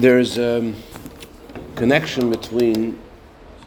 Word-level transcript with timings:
there's 0.00 0.38
a 0.38 0.72
connection 1.76 2.30
between 2.30 2.98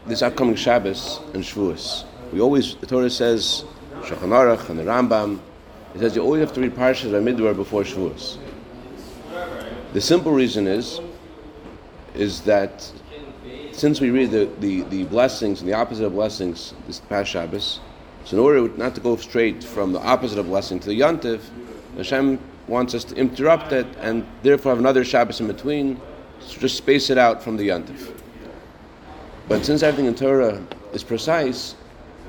this 0.07 0.23
upcoming 0.23 0.55
Shabbos 0.55 1.19
and 1.35 1.43
Shavuos. 1.43 2.05
We 2.31 2.41
always, 2.41 2.75
the 2.75 2.87
Torah 2.87 3.09
says, 3.09 3.65
Shulchan 4.01 4.29
Aruch 4.29 4.67
and 4.69 4.79
the 4.79 4.83
Rambam, 4.83 5.39
it 5.93 5.99
says 5.99 6.15
you 6.15 6.23
always 6.23 6.41
have 6.41 6.51
to 6.53 6.61
read 6.61 6.75
Parshas 6.75 7.11
Midbar 7.11 7.55
before 7.55 7.83
Shavuos. 7.83 8.37
The 9.93 10.01
simple 10.01 10.31
reason 10.31 10.65
is, 10.65 10.99
is 12.15 12.41
that 12.41 12.91
since 13.71 14.01
we 14.01 14.09
read 14.09 14.31
the, 14.31 14.49
the, 14.59 14.81
the 14.83 15.03
blessings 15.03 15.59
and 15.61 15.69
the 15.69 15.73
opposite 15.73 16.05
of 16.05 16.13
blessings 16.13 16.73
this 16.87 16.99
past 16.99 17.29
Shabbos, 17.29 17.79
so 18.25 18.37
in 18.37 18.43
order 18.43 18.75
not 18.75 18.95
to 18.95 19.01
go 19.01 19.17
straight 19.17 19.63
from 19.63 19.93
the 19.93 19.99
opposite 19.99 20.39
of 20.39 20.47
blessing 20.47 20.79
to 20.79 20.89
the 20.89 20.99
Yontiv, 20.99 21.41
Hashem 21.95 22.39
wants 22.67 22.95
us 22.95 23.03
to 23.03 23.15
interrupt 23.15 23.71
it 23.71 23.85
and 23.99 24.25
therefore 24.41 24.71
have 24.71 24.79
another 24.79 25.03
Shabbos 25.03 25.39
in 25.39 25.45
between, 25.45 26.01
just 26.51 26.77
space 26.77 27.09
it 27.09 27.17
out 27.17 27.43
from 27.43 27.57
the 27.57 27.69
Yontif. 27.69 28.19
But 29.47 29.65
since 29.65 29.83
everything 29.83 30.05
in 30.05 30.15
Torah 30.15 30.61
is 30.93 31.03
precise, 31.03 31.75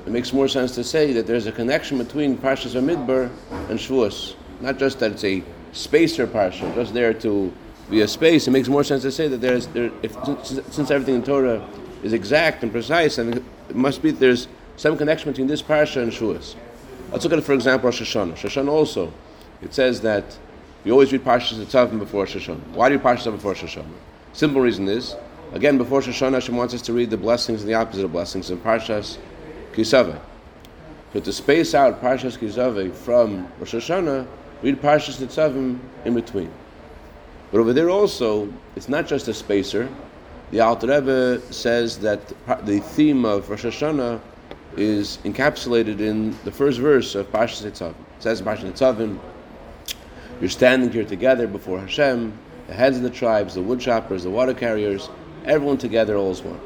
it 0.05 0.11
makes 0.11 0.33
more 0.33 0.47
sense 0.47 0.75
to 0.75 0.83
say 0.83 1.13
that 1.13 1.25
there's 1.25 1.47
a 1.47 1.51
connection 1.51 1.97
between 1.97 2.37
Parshas 2.37 2.73
Midbar 2.79 3.31
and 3.69 3.79
Shavuos. 3.79 4.35
Not 4.61 4.77
just 4.77 4.99
that 4.99 5.11
it's 5.11 5.23
a 5.23 5.43
spacer 5.71 6.27
parsha, 6.27 6.73
just 6.75 6.93
there 6.93 7.13
to 7.13 7.51
be 7.89 8.01
a 8.01 8.07
space. 8.07 8.47
It 8.47 8.51
makes 8.51 8.67
more 8.67 8.83
sense 8.83 9.01
to 9.03 9.11
say 9.11 9.27
that 9.27 9.41
there's 9.41 9.67
there, 9.67 9.91
if, 10.01 10.15
since 10.71 10.91
everything 10.91 11.15
in 11.15 11.23
Torah 11.23 11.67
is 12.03 12.13
exact 12.13 12.63
and 12.63 12.71
precise, 12.71 13.17
and 13.17 13.35
it 13.35 13.75
must 13.75 14.01
be 14.01 14.11
there's 14.11 14.47
some 14.77 14.97
connection 14.97 15.31
between 15.31 15.47
this 15.47 15.61
parsha 15.61 16.01
and 16.01 16.11
Shavuos. 16.11 16.55
Let's 17.11 17.23
look 17.23 17.33
at 17.33 17.43
for 17.43 17.53
example. 17.53 17.89
Rosh 17.89 18.01
Hashanah 18.01 18.69
also 18.69 19.13
it 19.61 19.73
says 19.73 20.01
that 20.01 20.37
we 20.85 20.91
always 20.91 21.11
read 21.11 21.25
Parshas 21.25 21.57
Tzavim 21.65 21.97
before 21.97 22.21
Rosh 22.21 22.35
Hashanah. 22.35 22.67
Why 22.67 22.89
do 22.89 22.97
we 22.97 23.03
Parshas 23.03 23.31
before 23.31 23.53
Rosh 23.53 23.63
Hashanah? 23.63 23.89
Simple 24.33 24.61
reason 24.61 24.87
is, 24.87 25.15
again, 25.51 25.79
before 25.79 25.99
Rosh 25.99 26.09
Hashanah, 26.09 26.33
Hashem 26.33 26.55
wants 26.55 26.75
us 26.75 26.83
to 26.83 26.93
read 26.93 27.09
the 27.09 27.17
blessings 27.17 27.61
and 27.61 27.69
the 27.69 27.73
opposite 27.73 28.05
of 28.05 28.11
blessings 28.11 28.51
in 28.51 28.59
Parshas 28.59 29.17
Ki 29.73 29.83
Savo. 29.83 30.21
But 31.11 31.23
to 31.23 31.33
space 31.33 31.73
out 31.73 32.01
Parshas 32.01 32.39
Ki 32.39 32.51
Savo 32.51 32.91
from 32.91 33.51
Rosh 33.57 33.73
Hashanah, 33.73 34.27
read 34.61 34.79
Parshas 34.79 35.17
Tzavim 35.25 35.79
in 36.05 36.13
between. 36.13 36.51
But 37.51 37.61
over 37.61 37.73
there 37.73 37.89
also, 37.89 38.53
it's 38.75 38.87
not 38.87 39.07
just 39.07 39.27
a 39.27 39.33
spacer. 39.33 39.89
The 40.51 40.59
Alter 40.59 40.87
Rebbe 40.87 41.41
says 41.51 41.97
that 41.99 42.27
the 42.63 42.79
theme 42.79 43.25
of 43.25 43.49
Rosh 43.49 43.65
Hashanah 43.65 44.21
is 44.77 45.17
encapsulated 45.23 45.99
in 45.99 46.37
the 46.43 46.51
first 46.51 46.77
verse 46.77 47.15
of 47.15 47.31
Parshas 47.31 47.71
Tzavim. 47.71 47.89
It 47.89 47.95
says 48.19 48.39
Parshas 48.43 48.71
Tzavim, 48.73 49.17
you're 50.39 50.49
standing 50.49 50.91
here 50.91 51.05
together 51.05 51.47
before 51.47 51.79
Hashem, 51.79 52.37
the 52.67 52.73
heads 52.73 52.97
of 52.97 53.03
the 53.03 53.09
tribes, 53.09 53.53
the 53.53 53.61
wood 53.61 53.79
choppers, 53.79 54.23
the 54.23 54.29
water 54.29 54.53
carriers, 54.53 55.09
everyone 55.45 55.77
together, 55.77 56.15
all 56.15 56.31
is 56.31 56.41
one. 56.41 56.59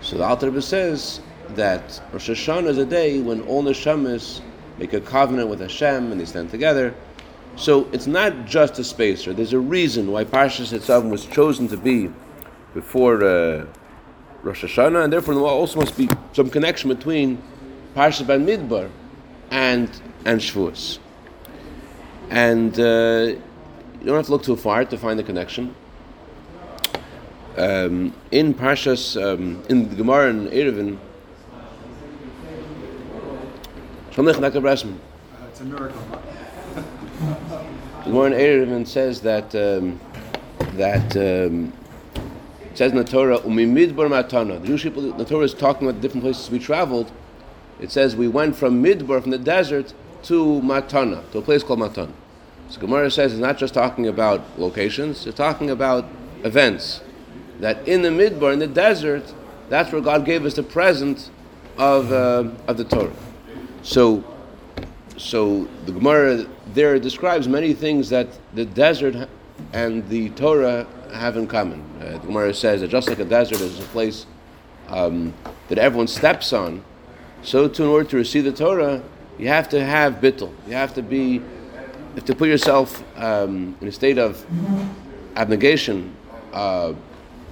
So 0.00 0.18
the 0.18 0.24
Alter 0.24 0.60
says 0.60 1.20
that 1.50 2.00
Rosh 2.12 2.30
Hashanah 2.30 2.68
is 2.68 2.78
a 2.78 2.84
day 2.84 3.20
when 3.20 3.42
all 3.42 3.62
the 3.62 3.72
neshamas 3.72 4.40
make 4.78 4.92
a 4.92 5.00
covenant 5.00 5.48
with 5.48 5.60
Hashem 5.60 6.10
and 6.10 6.20
they 6.20 6.24
stand 6.24 6.50
together. 6.50 6.94
So 7.56 7.88
it's 7.92 8.06
not 8.06 8.46
just 8.46 8.78
a 8.78 8.84
spacer. 8.84 9.32
There's 9.32 9.52
a 9.52 9.58
reason 9.58 10.10
why 10.10 10.24
Parshas 10.24 10.72
itself 10.72 11.04
was 11.04 11.24
chosen 11.24 11.68
to 11.68 11.76
be 11.76 12.10
before 12.74 13.22
uh, 13.22 13.66
Rosh 14.42 14.64
Hashanah, 14.64 15.04
and 15.04 15.12
therefore 15.12 15.34
there 15.34 15.44
also 15.44 15.80
must 15.80 15.96
be 15.96 16.08
some 16.32 16.50
connection 16.50 16.88
between 16.88 17.40
Parshas 17.94 18.26
Midbar 18.26 18.90
and 19.50 19.88
and 20.24 20.40
Shavuos. 20.40 20.98
And 22.34 22.76
uh, 22.80 23.36
you 24.00 24.06
don't 24.06 24.16
have 24.16 24.26
to 24.26 24.32
look 24.32 24.42
too 24.42 24.56
far 24.56 24.84
to 24.84 24.98
find 24.98 25.16
the 25.16 25.22
connection. 25.22 25.72
Um, 27.56 28.12
in 28.32 28.52
Parshas, 28.54 29.16
um, 29.22 29.62
in 29.68 29.88
the 29.88 29.94
Gemara 29.94 30.30
in 30.30 30.48
Eruvin, 30.48 30.98
it's 34.10 35.60
a 35.60 35.64
miracle. 35.64 36.02
the 36.74 38.10
Gemara 38.10 38.26
in 38.26 38.32
Eruvin 38.32 38.84
says 38.84 39.20
that 39.20 39.54
um, 39.54 40.00
that 40.76 41.16
um, 41.16 41.72
it 42.64 42.76
says 42.76 42.90
in 42.90 42.98
the 42.98 43.04
Torah, 43.04 43.38
"Umimidbar 43.38 44.08
matana." 44.08 44.60
The 44.60 44.66
Jewish 44.66 44.82
people, 44.82 45.12
the 45.12 45.24
Torah 45.24 45.44
is 45.44 45.54
talking 45.54 45.86
about 45.86 46.00
the 46.00 46.08
different 46.08 46.24
places 46.24 46.50
we 46.50 46.58
traveled. 46.58 47.12
It 47.78 47.92
says 47.92 48.16
we 48.16 48.26
went 48.26 48.56
from 48.56 48.82
Midbar, 48.82 49.22
from 49.22 49.30
the 49.30 49.38
desert, 49.38 49.94
to 50.24 50.60
Matana, 50.64 51.30
to 51.30 51.38
a 51.38 51.42
place 51.42 51.62
called 51.62 51.78
Matana. 51.78 52.10
So 52.74 52.80
Gemara 52.80 53.08
says 53.08 53.32
it's 53.32 53.40
not 53.40 53.56
just 53.56 53.72
talking 53.72 54.08
about 54.08 54.58
locations, 54.58 55.28
it's 55.28 55.36
talking 55.36 55.70
about 55.70 56.06
events. 56.42 57.02
That 57.60 57.86
in 57.86 58.02
the 58.02 58.08
Midbar, 58.08 58.52
in 58.52 58.58
the 58.58 58.66
desert, 58.66 59.32
that's 59.68 59.92
where 59.92 60.00
God 60.00 60.24
gave 60.24 60.44
us 60.44 60.54
the 60.54 60.64
present 60.64 61.30
of, 61.78 62.10
uh, 62.10 62.50
of 62.66 62.76
the 62.76 62.82
Torah. 62.82 63.12
So, 63.82 64.24
so 65.16 65.68
the 65.86 65.92
Gemara 65.92 66.46
there 66.72 66.98
describes 66.98 67.46
many 67.46 67.74
things 67.74 68.08
that 68.08 68.26
the 68.54 68.64
desert 68.64 69.28
and 69.72 70.08
the 70.08 70.30
Torah 70.30 70.84
have 71.12 71.36
in 71.36 71.46
common. 71.46 71.80
Uh, 72.00 72.18
the 72.18 72.26
Gemara 72.26 72.52
says 72.52 72.80
that 72.80 72.88
just 72.88 73.08
like 73.08 73.20
a 73.20 73.24
desert 73.24 73.60
is 73.60 73.78
a 73.78 73.84
place 73.84 74.26
um, 74.88 75.32
that 75.68 75.78
everyone 75.78 76.08
steps 76.08 76.52
on, 76.52 76.82
so 77.44 77.68
too 77.68 77.84
in 77.84 77.88
order 77.88 78.10
to 78.10 78.16
receive 78.16 78.42
the 78.42 78.52
Torah, 78.52 79.00
you 79.38 79.46
have 79.46 79.68
to 79.68 79.84
have 79.84 80.14
bittul. 80.14 80.52
You 80.66 80.72
have 80.72 80.92
to 80.94 81.02
be, 81.02 81.40
have 82.14 82.24
to 82.24 82.34
put 82.34 82.48
yourself 82.48 83.02
um, 83.18 83.76
in 83.80 83.88
a 83.88 83.92
state 83.92 84.18
of 84.18 84.44
abnegation, 85.36 86.14
uh, 86.52 86.94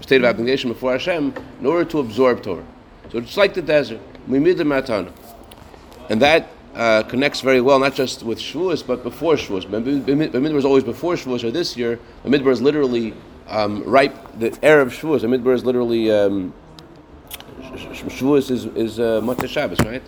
state 0.01 0.21
of 0.21 0.25
abnegation 0.25 0.73
before 0.73 0.93
Hashem, 0.93 1.35
in 1.61 1.67
order 1.67 1.85
to 1.91 1.99
absorb 1.99 2.43
Torah. 2.43 2.65
So 3.11 3.19
it's 3.19 3.37
like 3.37 3.55
the 3.55 3.63
desert. 3.63 4.01
And 4.29 6.23
that 6.23 6.49
uh, 6.75 7.03
connects 7.03 7.41
very 7.41 7.61
well, 7.61 7.79
not 7.79 7.95
just 7.95 8.23
with 8.23 8.39
Shavuos, 8.39 8.87
but 8.87 9.03
before 9.03 9.35
Shavuos. 9.35 9.67
Bamidbar 9.67 10.57
is 10.57 10.65
always 10.65 10.85
before 10.85 11.15
Shavuos, 11.15 11.45
or 11.45 11.51
this 11.51 11.77
year, 11.77 11.99
Bamidbar 12.25 12.53
is 12.53 12.63
literally 12.63 13.15
um, 13.49 13.83
right, 13.85 14.13
the 14.39 14.51
Erev 14.51 14.91
Shavuos. 14.91 15.21
Bamidbar 15.21 15.55
is 15.55 15.65
literally, 15.65 16.11
um, 16.11 16.55
Shavuos 17.61 18.51
is, 18.51 18.67
is 18.67 19.01
uh, 19.01 19.47
Shabbos, 19.47 19.81
right? 19.81 20.03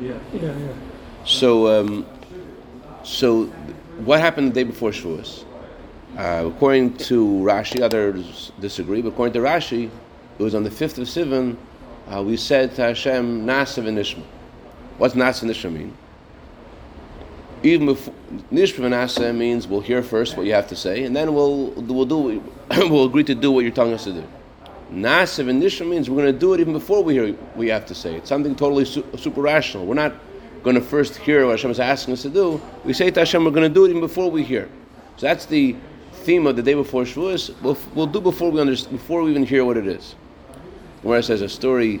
Yeah, 0.00 0.14
yeah, 0.32 0.42
yeah. 0.42 0.72
So, 1.24 1.66
um, 1.80 2.06
so 3.08 3.46
what 4.04 4.20
happened 4.20 4.50
the 4.50 4.54
day 4.54 4.64
before 4.64 4.90
Shavuos? 4.90 5.44
Uh, 6.16 6.44
according 6.46 6.96
to 6.98 7.24
Rashi, 7.24 7.80
others 7.80 8.52
disagree, 8.60 9.00
but 9.00 9.08
according 9.10 9.32
to 9.32 9.40
Rashi, 9.40 9.90
it 10.38 10.42
was 10.42 10.54
on 10.54 10.62
the 10.62 10.70
fifth 10.70 10.98
of 10.98 11.06
Sivan. 11.06 11.56
Uh, 12.12 12.22
we 12.22 12.36
said 12.36 12.74
to 12.74 12.82
Hashem, 12.82 13.46
Nasav 13.46 13.86
and 13.86 13.96
Nishma. 13.96 14.22
What's 14.98 15.14
Nasav 15.14 15.42
and 15.42 15.50
Nishma 15.52 15.72
mean? 15.72 15.96
Even 17.62 17.86
before 17.86 18.14
Nishma 18.52 18.84
and 18.84 18.94
Nasa 18.94 19.34
means 19.34 19.66
we'll 19.66 19.80
hear 19.80 20.02
first 20.02 20.36
what 20.36 20.46
you 20.46 20.52
have 20.52 20.68
to 20.68 20.76
say, 20.76 21.04
and 21.04 21.16
then 21.16 21.34
we'll 21.34 21.70
we'll 21.70 22.04
do 22.04 22.42
we'll 22.70 23.06
agree 23.06 23.24
to 23.24 23.34
do 23.34 23.50
what 23.50 23.60
you're 23.60 23.72
telling 23.72 23.94
us 23.94 24.04
to 24.04 24.12
do. 24.12 24.24
Nasiv 24.92 25.48
and 25.48 25.62
Nishma 25.62 25.88
means 25.88 26.10
we're 26.10 26.22
going 26.22 26.32
to 26.32 26.38
do 26.38 26.52
it 26.54 26.60
even 26.60 26.72
before 26.72 27.02
we 27.02 27.14
hear 27.14 27.32
what 27.32 27.56
we 27.56 27.68
have 27.68 27.86
to 27.86 27.94
say. 27.94 28.14
It's 28.16 28.28
something 28.28 28.54
totally 28.54 28.84
su- 28.84 29.06
super 29.16 29.40
rational. 29.40 29.86
We're 29.86 29.94
not 29.94 30.14
going 30.62 30.76
to 30.76 30.82
first 30.82 31.16
hear 31.16 31.46
what 31.46 31.52
Hashem 31.52 31.70
is 31.70 31.80
asking 31.80 32.14
us 32.14 32.22
to 32.22 32.30
do. 32.30 32.60
We 32.84 32.92
say 32.92 33.10
to 33.10 33.20
Hashem, 33.20 33.44
we're 33.44 33.50
going 33.50 33.68
to 33.68 33.74
do 33.74 33.84
it 33.84 33.90
even 33.90 34.00
before 34.00 34.30
we 34.30 34.42
hear. 34.42 34.68
So 35.16 35.26
that's 35.26 35.46
the 35.46 35.76
theme 36.12 36.46
of 36.46 36.56
the 36.56 36.62
day 36.62 36.74
before 36.74 37.02
Shavuos. 37.04 37.54
We'll, 37.62 37.78
we'll 37.94 38.06
do 38.06 38.20
before 38.20 38.50
we 38.50 38.60
understand, 38.60 38.98
before 38.98 39.22
we 39.22 39.30
even 39.30 39.44
hear 39.44 39.64
what 39.64 39.76
it 39.76 39.86
is. 39.86 40.14
Where 41.02 41.18
it 41.18 41.24
says 41.24 41.42
a 41.42 41.48
story 41.48 42.00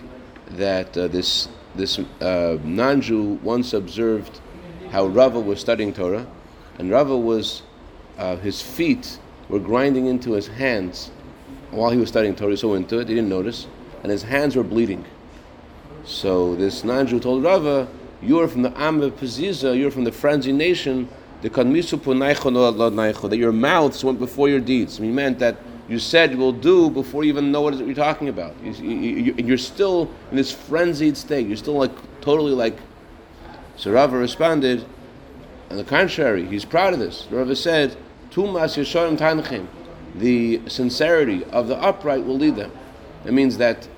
that 0.50 0.96
uh, 0.96 1.08
this 1.08 1.48
this 1.74 1.98
uh, 1.98 2.58
non-Jew 2.64 3.38
once 3.42 3.72
observed 3.72 4.40
how 4.90 5.06
Rava 5.06 5.38
was 5.38 5.60
studying 5.60 5.92
Torah, 5.92 6.26
and 6.78 6.90
Rava 6.90 7.16
was 7.16 7.62
uh, 8.16 8.36
his 8.36 8.60
feet 8.60 9.18
were 9.48 9.60
grinding 9.60 10.06
into 10.06 10.32
his 10.32 10.48
hands 10.48 11.10
while 11.70 11.90
he 11.90 11.98
was 11.98 12.08
studying 12.08 12.34
Torah, 12.34 12.56
so 12.56 12.74
into 12.74 12.98
it, 12.98 13.08
he 13.08 13.14
didn't 13.14 13.28
notice, 13.28 13.66
and 14.02 14.10
his 14.10 14.22
hands 14.22 14.56
were 14.56 14.64
bleeding. 14.64 15.04
So 16.04 16.56
this 16.56 16.84
non-Jew 16.84 17.20
told 17.20 17.44
Rava, 17.44 17.86
"You're 18.22 18.48
from 18.48 18.62
the 18.62 18.72
Am 18.80 19.00
of 19.02 19.20
you're 19.20 19.90
from 19.90 20.04
the 20.04 20.12
frenzied 20.12 20.54
nation. 20.54 21.08
The 21.42 21.50
that 21.50 23.36
your 23.36 23.52
mouths 23.52 24.04
went 24.04 24.18
before 24.18 24.48
your 24.48 24.60
deeds. 24.60 24.98
I 24.98 25.02
mean, 25.02 25.14
meant 25.14 25.38
that 25.38 25.56
you 25.88 25.98
said 25.98 26.32
you 26.32 26.38
will 26.38 26.52
do 26.52 26.90
before 26.90 27.22
you 27.22 27.30
even 27.30 27.52
know 27.52 27.60
what 27.60 27.78
you're 27.78 27.94
talking 27.94 28.28
about. 28.28 28.54
You, 28.62 28.72
you, 28.72 29.34
you, 29.38 29.54
are 29.54 29.58
still 29.58 30.10
in 30.30 30.36
this 30.36 30.50
frenzied 30.50 31.16
state. 31.16 31.46
You're 31.46 31.56
still 31.56 31.78
like 31.78 31.92
totally 32.20 32.52
like." 32.52 32.76
So 33.76 33.92
Rava 33.92 34.18
responded, 34.18 34.84
on 35.70 35.76
the 35.76 35.84
contrary, 35.84 36.44
he's 36.44 36.64
proud 36.64 36.92
of 36.92 36.98
this. 36.98 37.28
Rava 37.30 37.54
said, 37.54 37.96
"Tumas 38.30 38.76
yesharim 38.76 39.16
tanchim." 39.16 39.68
the 40.14 40.60
sincerity 40.68 41.44
of 41.44 41.68
the 41.68 41.76
upright 41.80 42.24
will 42.24 42.36
lead 42.36 42.56
them. 42.56 42.72
It 43.24 43.32
means 43.32 43.58
that 43.58 43.88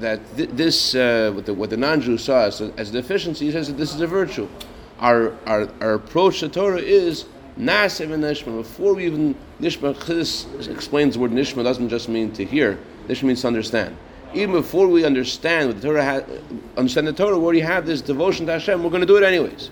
that 0.00 0.20
th- 0.36 0.50
this 0.50 0.94
uh, 0.94 1.32
what 1.34 1.46
the, 1.46 1.54
what 1.54 1.70
the 1.70 1.76
non-Jew 1.76 2.18
saw 2.18 2.44
as 2.44 2.60
a, 2.60 2.72
as 2.76 2.90
a 2.90 2.92
deficiency, 2.92 3.46
he 3.46 3.52
says 3.52 3.68
that 3.68 3.76
this 3.76 3.94
is 3.94 4.00
a 4.00 4.06
virtue. 4.06 4.48
Our, 4.98 5.34
our, 5.46 5.68
our 5.80 5.94
approach 5.94 6.40
to 6.40 6.48
Torah 6.48 6.78
is 6.78 7.26
Nasiv 7.58 8.12
and 8.12 8.22
Nishma. 8.22 8.56
Before 8.56 8.94
we 8.94 9.06
even 9.06 9.34
Nishma, 9.60 9.94
Chidis 9.94 10.68
explains 10.68 11.14
the 11.14 11.20
word 11.20 11.30
Nishma 11.32 11.62
doesn't 11.62 11.88
just 11.88 12.08
mean 12.08 12.32
to 12.32 12.44
hear. 12.44 12.78
Nishma 13.06 13.24
means 13.24 13.40
to 13.42 13.46
understand. 13.46 13.96
Even 14.34 14.52
before 14.52 14.88
we 14.88 15.04
understand 15.04 15.68
what 15.68 15.80
the 15.80 15.88
Torah 15.88 16.04
ha- 16.04 16.26
understand 16.76 17.06
the 17.06 17.12
Torah, 17.12 17.38
we 17.38 17.44
already 17.44 17.60
have 17.60 17.86
this 17.86 18.00
devotion 18.00 18.46
to 18.46 18.52
Hashem. 18.52 18.82
We're 18.82 18.90
going 18.90 19.00
to 19.00 19.06
do 19.06 19.16
it 19.16 19.22
anyways. 19.22 19.70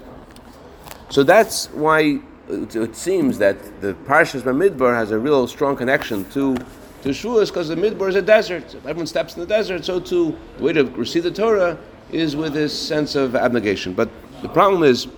So 1.10 1.22
that's 1.22 1.66
why 1.72 2.20
it, 2.48 2.74
it 2.74 2.96
seems 2.96 3.38
that 3.38 3.80
the 3.80 3.94
Parshas 3.94 4.42
Midbar 4.42 4.94
has 4.94 5.10
a 5.10 5.18
real 5.18 5.46
strong 5.46 5.76
connection 5.76 6.28
to 6.30 6.56
to 7.02 7.10
Shavuos 7.10 7.48
because 7.48 7.68
the 7.68 7.76
Midbar 7.76 8.08
is 8.08 8.16
a 8.16 8.22
desert. 8.22 8.74
If 8.74 8.86
everyone 8.86 9.06
steps 9.06 9.34
in 9.34 9.40
the 9.40 9.46
desert, 9.46 9.84
so 9.84 10.00
too 10.00 10.36
the 10.58 10.64
way 10.64 10.72
to 10.72 10.84
receive 10.84 11.22
the 11.22 11.30
Torah 11.30 11.78
is 12.10 12.36
with 12.36 12.52
this 12.52 12.76
sense 12.76 13.14
of 13.14 13.34
abnegation. 13.34 13.92
But 13.92 14.10
the 14.42 14.48
problem 14.48 14.82
is, 14.82 15.08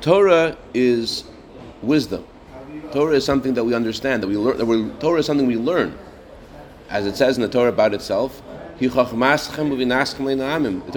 Torah 0.00 0.56
is 0.72 1.24
wisdom. 1.82 2.24
Torah 2.92 3.14
is 3.14 3.24
something 3.24 3.54
that 3.54 3.64
we 3.64 3.74
understand, 3.74 4.22
that 4.22 4.28
we 4.28 4.36
learn. 4.36 4.58
That 4.58 5.00
Torah 5.00 5.20
is 5.20 5.26
something 5.26 5.46
we 5.46 5.56
learn, 5.56 5.98
as 6.90 7.06
it 7.06 7.16
says 7.16 7.36
in 7.36 7.42
the 7.42 7.48
Torah 7.48 7.70
about 7.70 7.94
itself. 7.94 8.42
The 8.78 8.88
Torah 8.88 9.06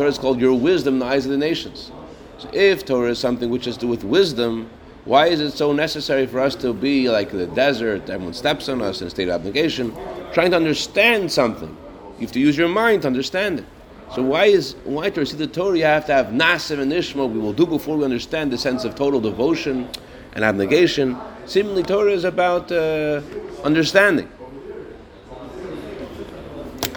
is 0.10 0.18
called 0.18 0.42
your 0.42 0.54
wisdom 0.54 0.96
in 0.96 1.00
the 1.00 1.06
eyes 1.06 1.26
of 1.26 1.32
the 1.32 1.38
nations. 1.38 1.92
So 2.40 2.50
if 2.54 2.86
Torah 2.86 3.12
is 3.12 3.20
something 3.20 3.50
which 3.50 3.66
has 3.66 3.76
to 3.76 3.82
do 3.82 3.88
with 3.88 4.04
wisdom, 4.04 4.70
why 5.08 5.28
is 5.28 5.40
it 5.40 5.52
so 5.52 5.72
necessary 5.72 6.28
for 6.28 6.42
us 6.42 6.54
to 6.56 6.74
be 6.74 7.10
like 7.10 7.32
the 7.32 7.48
desert? 7.48 8.10
Everyone 8.10 8.34
steps 8.34 8.68
on 8.68 8.82
us 8.82 9.00
in 9.00 9.08
a 9.08 9.10
state 9.10 9.30
of 9.30 9.36
abnegation, 9.36 9.96
trying 10.34 10.52
to 10.52 10.58
understand 10.58 11.32
something. 11.32 11.76
You 12.20 12.26
have 12.26 12.34
to 12.34 12.42
use 12.42 12.58
your 12.58 12.68
mind 12.68 13.04
to 13.04 13.08
understand 13.08 13.60
it. 13.60 13.66
So 14.14 14.22
why 14.22 14.46
is 14.48 14.76
why 14.84 15.10
to 15.10 15.22
receive 15.22 15.40
the 15.40 15.48
Torah 15.48 15.78
you 15.78 15.86
have 15.86 16.06
to 16.08 16.14
have 16.14 16.28
Nasiv 16.28 16.80
and 16.80 16.92
Nishma? 16.92 17.32
We 17.32 17.40
will 17.40 17.54
do 17.54 17.66
before 17.66 17.96
we 17.96 18.04
understand 18.04 18.52
the 18.52 18.58
sense 18.58 18.84
of 18.84 18.96
total 18.96 19.22
devotion 19.22 19.88
and 20.34 20.44
abnegation. 20.44 21.18
Seemingly, 21.46 21.84
Torah 21.84 22.12
is 22.12 22.26
about 22.26 22.70
uh, 22.70 23.22
understanding. 23.64 24.30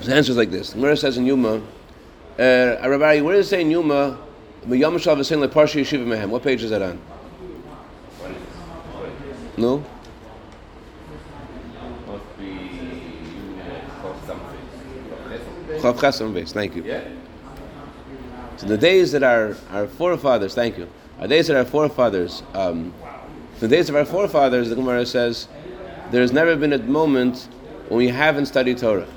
The 0.02 0.14
answer 0.16 0.32
is 0.32 0.36
like 0.36 0.50
this. 0.50 0.72
Gemara 0.72 0.96
says 0.96 1.16
in 1.16 1.26
Yoma, 1.26 1.62
uh, 2.38 2.88
Rabbi, 2.88 3.20
where 3.20 3.36
does 3.36 3.46
it 3.46 3.50
say 3.50 3.60
in 3.60 3.68
Yoma, 3.68 4.16
what 6.28 6.42
page 6.42 6.62
is 6.64 6.70
that 6.70 6.82
on? 6.82 7.00
No? 9.60 9.84
Must 12.06 12.38
be. 12.38 12.70
Chof 15.78 16.32
beis. 16.32 16.52
Thank 16.52 16.76
you. 16.76 16.82
Yeah. 16.82 17.04
So 18.56 18.66
the 18.66 18.78
days 18.78 19.12
that 19.12 19.22
our, 19.22 19.56
our 19.70 19.86
forefathers, 19.86 20.54
thank 20.54 20.78
you, 20.78 20.88
our 21.18 21.28
days 21.28 21.48
that 21.48 21.56
our 21.56 21.66
forefathers, 21.66 22.42
um, 22.54 22.94
the 23.58 23.68
days 23.68 23.90
of 23.90 23.96
our 23.96 24.06
forefathers, 24.06 24.70
the 24.70 24.74
Gemara 24.76 25.04
says, 25.04 25.46
there 26.10 26.22
has 26.22 26.32
never 26.32 26.56
been 26.56 26.72
a 26.72 26.78
moment 26.78 27.48
when 27.88 27.98
we 27.98 28.08
haven't 28.08 28.46
studied 28.46 28.78
Torah. 28.78 29.08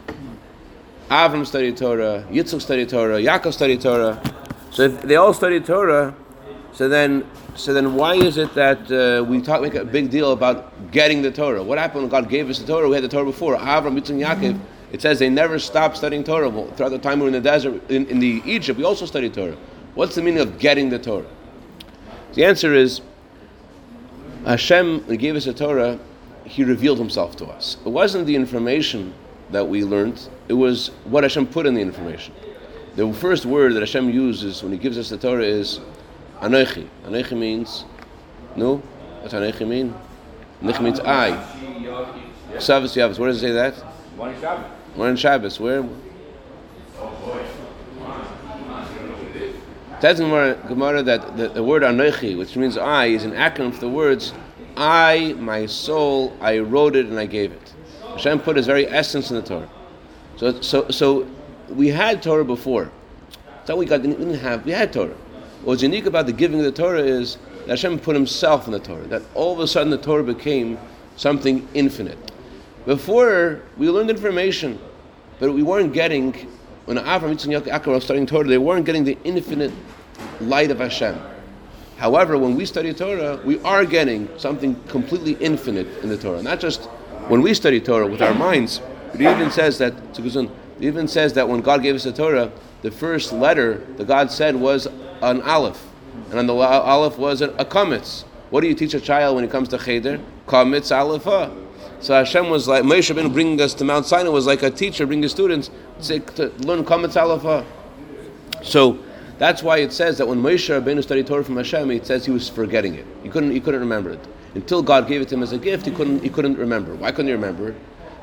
Avram 1.10 1.45
studied 1.45 1.78
Torah, 1.78 2.25
Yitzchak 2.30 2.62
studied 2.62 2.90
Torah, 2.90 3.19
Yaakov 3.19 3.54
studied 3.54 3.81
Torah. 3.81 4.22
So 4.72 4.88
they 4.90 5.16
all 5.16 5.34
studied 5.34 5.66
Torah, 5.66 6.16
so 6.74 6.90
then, 6.90 7.30
so 7.56 7.74
then 7.74 7.94
why 7.96 8.16
is 8.16 8.38
it 8.38 8.54
that 8.56 8.92
uh, 8.92 9.24
we 9.24 9.42
talk, 9.42 9.62
make 9.62 9.75
a 9.75 9.86
big 9.86 10.10
deal 10.10 10.31
about 10.31 10.92
getting 10.92 11.22
the 11.22 11.31
Torah? 11.31 11.62
What 11.62 11.78
happened 11.78 12.02
when 12.02 12.10
God 12.10 12.30
gave 12.30 12.50
us 12.50 12.60
the 12.60 12.66
Torah? 12.66 12.88
We 12.88 12.96
had 12.96 13.04
the 13.04 13.10
Torah 13.10 13.25
before. 13.25 13.56
Avram, 13.56 14.00
Yitzchak, 14.00 14.20
Yaakov. 14.20 14.60
It 14.92 15.02
says 15.02 15.20
they 15.20 15.30
never 15.30 15.60
stopped 15.60 15.98
studying 15.98 16.24
Torah. 16.24 16.50
Throughout 16.75 16.90
the 16.90 17.00
time 17.00 17.20
we 17.20 17.24
were 17.24 17.28
in 17.28 17.34
the 17.34 17.42
desert, 17.42 17.90
in, 17.90 18.06
in 18.08 18.20
the 18.20 18.42
Egypt, 18.46 18.78
we 18.78 18.86
also 18.86 19.06
studied 19.06 19.34
Torah. 19.34 19.58
What's 19.96 20.16
the 20.16 20.22
meaning 20.22 20.40
of 20.40 20.58
getting 20.60 20.90
the 20.90 21.00
Torah? 21.00 21.28
The 22.34 22.46
answer 22.46 22.74
is 22.74 23.02
Hashem, 24.46 25.06
gave 25.18 25.36
us 25.36 25.46
the 25.46 25.54
Torah, 25.54 26.00
He 26.46 26.64
revealed 26.64 26.98
Himself 26.98 27.36
to 27.38 27.46
us. 27.46 27.78
It 27.86 27.90
wasn't 27.90 28.26
the 28.26 28.36
information 28.36 29.14
that 29.52 29.68
we 29.68 29.84
learned, 29.84 30.28
it 30.48 30.54
was 30.54 30.88
what 31.06 31.24
Hashem 31.24 31.48
put 31.48 31.66
in 31.66 31.76
the 31.76 31.81
information. 31.81 32.34
The 32.96 33.12
first 33.14 33.46
word 33.46 33.74
that 33.74 33.80
Hashem 33.80 34.10
uses 34.10 34.64
when 34.64 34.72
He 34.72 34.78
gives 34.78 34.98
us 34.98 35.10
the 35.10 35.18
Torah 35.18 35.44
is 35.44 35.80
Anochi. 36.44 36.88
Anoichi 37.06 37.38
means, 37.38 37.86
no? 38.57 38.78
What's 39.22 39.34
Anochi 39.34 39.66
mean? 39.66 39.95
Anochi 40.62 40.81
means 40.81 41.00
I. 41.00 41.31
Savas 42.56 42.95
Yavas. 42.95 43.18
Where 43.18 43.30
does 43.30 43.38
it 43.38 43.48
say 43.48 43.51
that? 43.54 43.75
One 44.18 44.36
Shabbat. 44.36 44.69
We're 44.98 45.10
in 45.10 45.16
Shabbos. 45.16 45.60
Where? 45.60 45.88
Says 50.01 50.19
in 50.19 50.28
Gemara- 50.28 51.01
that 51.01 51.38
the, 51.38 51.48
the 51.48 51.63
word 51.63 51.81
Anoichi, 51.81 52.38
which 52.38 52.57
means 52.57 52.78
I, 52.78 53.06
is 53.06 53.24
an 53.24 53.31
acronym 53.31 53.74
for 53.74 53.80
the 53.80 53.90
words 53.90 54.34
I, 54.75 55.34
my 55.40 55.66
soul, 55.66 56.36
I 56.42 56.60
wrote 56.60 56.98
it 56.98 57.06
and 57.06 57.18
I 57.18 57.25
gave 57.25 57.54
it. 57.54 57.74
Hashem 58.01 58.42
put 58.42 58.57
His 58.57 58.68
very 58.68 58.86
essence 58.88 59.30
in 59.30 59.38
the 59.38 59.42
Torah. 59.42 59.69
So, 60.36 60.60
so, 60.60 60.90
so 60.90 61.25
we 61.69 61.88
had 61.88 62.22
Torah 62.22 62.44
before. 62.44 62.92
How 63.66 63.78
we 63.78 63.86
got. 63.86 64.01
We 64.01 64.10
didn't 64.10 64.34
have. 64.36 64.66
We 64.66 64.74
had 64.74 64.92
Torah. 64.92 65.16
What's 65.63 65.81
unique 65.81 66.06
about 66.06 66.25
the 66.25 66.33
giving 66.33 66.60
of 66.60 66.65
the 66.65 66.74
Torah 66.74 67.00
is 67.01 67.38
that 67.60 67.69
Hashem 67.69 68.00
put 68.00 68.15
Himself 68.15 68.65
in 68.65 68.74
the 68.74 68.80
Torah. 68.80 69.07
That 69.07 69.21
all 69.33 69.54
of 69.54 69.60
a 69.60 69.68
sudden 69.68 69.92
the 69.92 69.98
Torah 69.98 70.24
became 70.24 70.77
something 71.15 71.65
infinite. 71.74 72.31
Before 72.86 73.62
we 73.77 73.89
learned 73.89 74.10
information, 74.10 74.77
but 75.39 75.54
we 75.54 75.63
weren't 75.63 75.94
getting. 75.94 76.33
When 76.83 76.98
Avram, 76.98 77.33
Yitzchak, 77.33 77.62
Yaakov 77.62 77.88
were 77.88 78.01
studying 78.01 78.25
Torah, 78.25 78.45
they 78.45 78.57
weren't 78.57 78.86
getting 78.86 79.06
the 79.06 79.18
infinite 79.24 79.71
light 80.42 80.69
of 80.69 80.80
Hashem. 80.80 81.18
However, 81.95 82.38
when 82.38 82.56
we 82.56 82.66
study 82.66 82.94
Torah, 82.94 83.39
we 83.45 83.62
are 83.62 83.86
getting 83.86 84.27
something 84.38 84.75
completely 84.89 85.33
infinite 85.39 85.88
in 86.04 86.09
the 86.09 86.18
Torah. 86.18 86.44
Not 86.44 86.59
just 86.59 86.86
when 87.30 87.42
we 87.42 87.54
study 87.54 87.80
Torah 87.80 88.06
with 88.06 88.21
our 88.21 88.33
minds, 88.33 88.81
but 89.12 89.21
it 89.21 89.31
even 89.31 89.50
says 89.50 89.77
that 89.77 89.94
it 90.18 90.51
even 90.81 91.07
says 91.07 91.31
that 91.33 91.48
when 91.48 91.62
God 91.62 91.81
gave 91.81 91.95
us 91.95 92.04
the 92.04 92.12
Torah, 92.12 92.51
the 92.83 92.91
first 92.91 93.33
letter 93.33 93.77
that 93.97 94.07
God 94.07 94.30
said 94.30 94.56
was 94.56 94.88
an 95.21 95.41
aleph, 95.41 95.81
and 96.30 96.38
on 96.38 96.47
the 96.47 96.53
aleph 96.53 97.18
was 97.18 97.41
a, 97.41 97.50
a 97.51 97.65
kametz. 97.65 98.24
What 98.51 98.62
do 98.62 98.68
you 98.68 98.75
teach 98.75 98.94
a 98.94 99.00
child 99.00 99.35
when 99.35 99.44
it 99.44 99.50
comes 99.50 99.69
to 99.69 99.80
cheder? 99.80 100.19
Kametz 100.47 100.95
alepha. 100.95 101.56
So 102.01 102.13
Hashem 102.13 102.50
was 102.50 102.68
like 102.68 102.83
Moshe 102.83 103.15
Rabbeinu 103.15 103.31
bringing 103.31 103.59
us 103.62 103.74
to 103.75 103.85
Mount 103.85 104.06
Sinai 104.06 104.30
was 104.30 104.45
like 104.45 104.62
a 104.62 104.69
teacher 104.69 105.07
bringing 105.07 105.27
students 105.30 105.71
to, 106.03 106.19
to 106.19 106.50
learn 106.59 106.83
kametz 106.83 107.19
alepha. 107.19 107.65
So 108.62 109.00
that's 109.38 109.63
why 109.63 109.77
it 109.77 109.94
says 109.94 110.18
that 110.18 110.27
when 110.27 110.41
Moshe 110.41 110.69
Rabbeinu 110.69 111.01
studied 111.01 111.25
Torah 111.25 111.44
from 111.44 111.56
Hashem, 111.56 111.89
it 111.91 112.06
says 112.06 112.25
he 112.25 112.31
was 112.31 112.50
forgetting 112.50 112.95
it. 112.95 113.06
He 113.24 113.30
couldn't, 113.30 113.51
he 113.51 113.62
couldn't 113.62 113.80
remember 113.80 114.09
it 114.09 114.19
until 114.56 114.83
God 114.83 115.07
gave 115.07 115.21
it 115.21 115.30
to 115.30 115.35
him 115.35 115.44
as 115.44 115.53
a 115.53 115.57
gift. 115.57 115.85
He 115.85 115.91
couldn't, 115.91 116.21
he 116.21 116.30
couldn't 116.30 116.57
remember. 116.57 116.94
Why 116.95 117.12
couldn't 117.12 117.27
he 117.27 117.33
remember? 117.33 117.74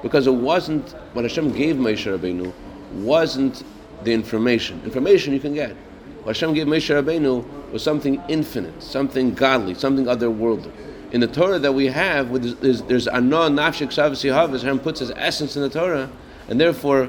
Because 0.02 0.26
it 0.26 0.35
wasn't 0.35 0.90
what 1.14 1.25
Hashem 1.25 1.52
gave 1.52 1.76
Moshe 1.76 2.07
Rabbeinu 2.07 2.52
wasn't 2.93 3.64
the 4.04 4.12
information. 4.12 4.80
Information 4.85 5.33
you 5.33 5.40
can 5.40 5.54
get. 5.54 5.76
What 6.23 6.37
Hashem 6.37 6.54
gave 6.54 6.66
Moshe 6.66 7.02
Rabbeinu 7.02 7.73
was 7.73 7.83
something 7.83 8.23
infinite, 8.28 8.83
something 8.83 9.35
godly, 9.35 9.75
something 9.75 10.04
otherworldly. 10.04 10.71
In 11.12 11.21
the 11.21 11.26
Torah 11.26 11.59
that 11.59 11.73
we 11.73 11.87
have, 11.87 12.61
there's, 12.61 12.83
there's 12.83 13.09
Anah 13.09 13.50
Nafshik 13.50 13.88
Savas 13.88 14.23
Yehav, 14.23 14.52
Hashem 14.52 14.78
puts 14.80 15.00
his 15.00 15.11
essence 15.12 15.57
in 15.57 15.62
the 15.62 15.71
Torah, 15.71 16.11
and 16.49 16.61
therefore, 16.61 17.09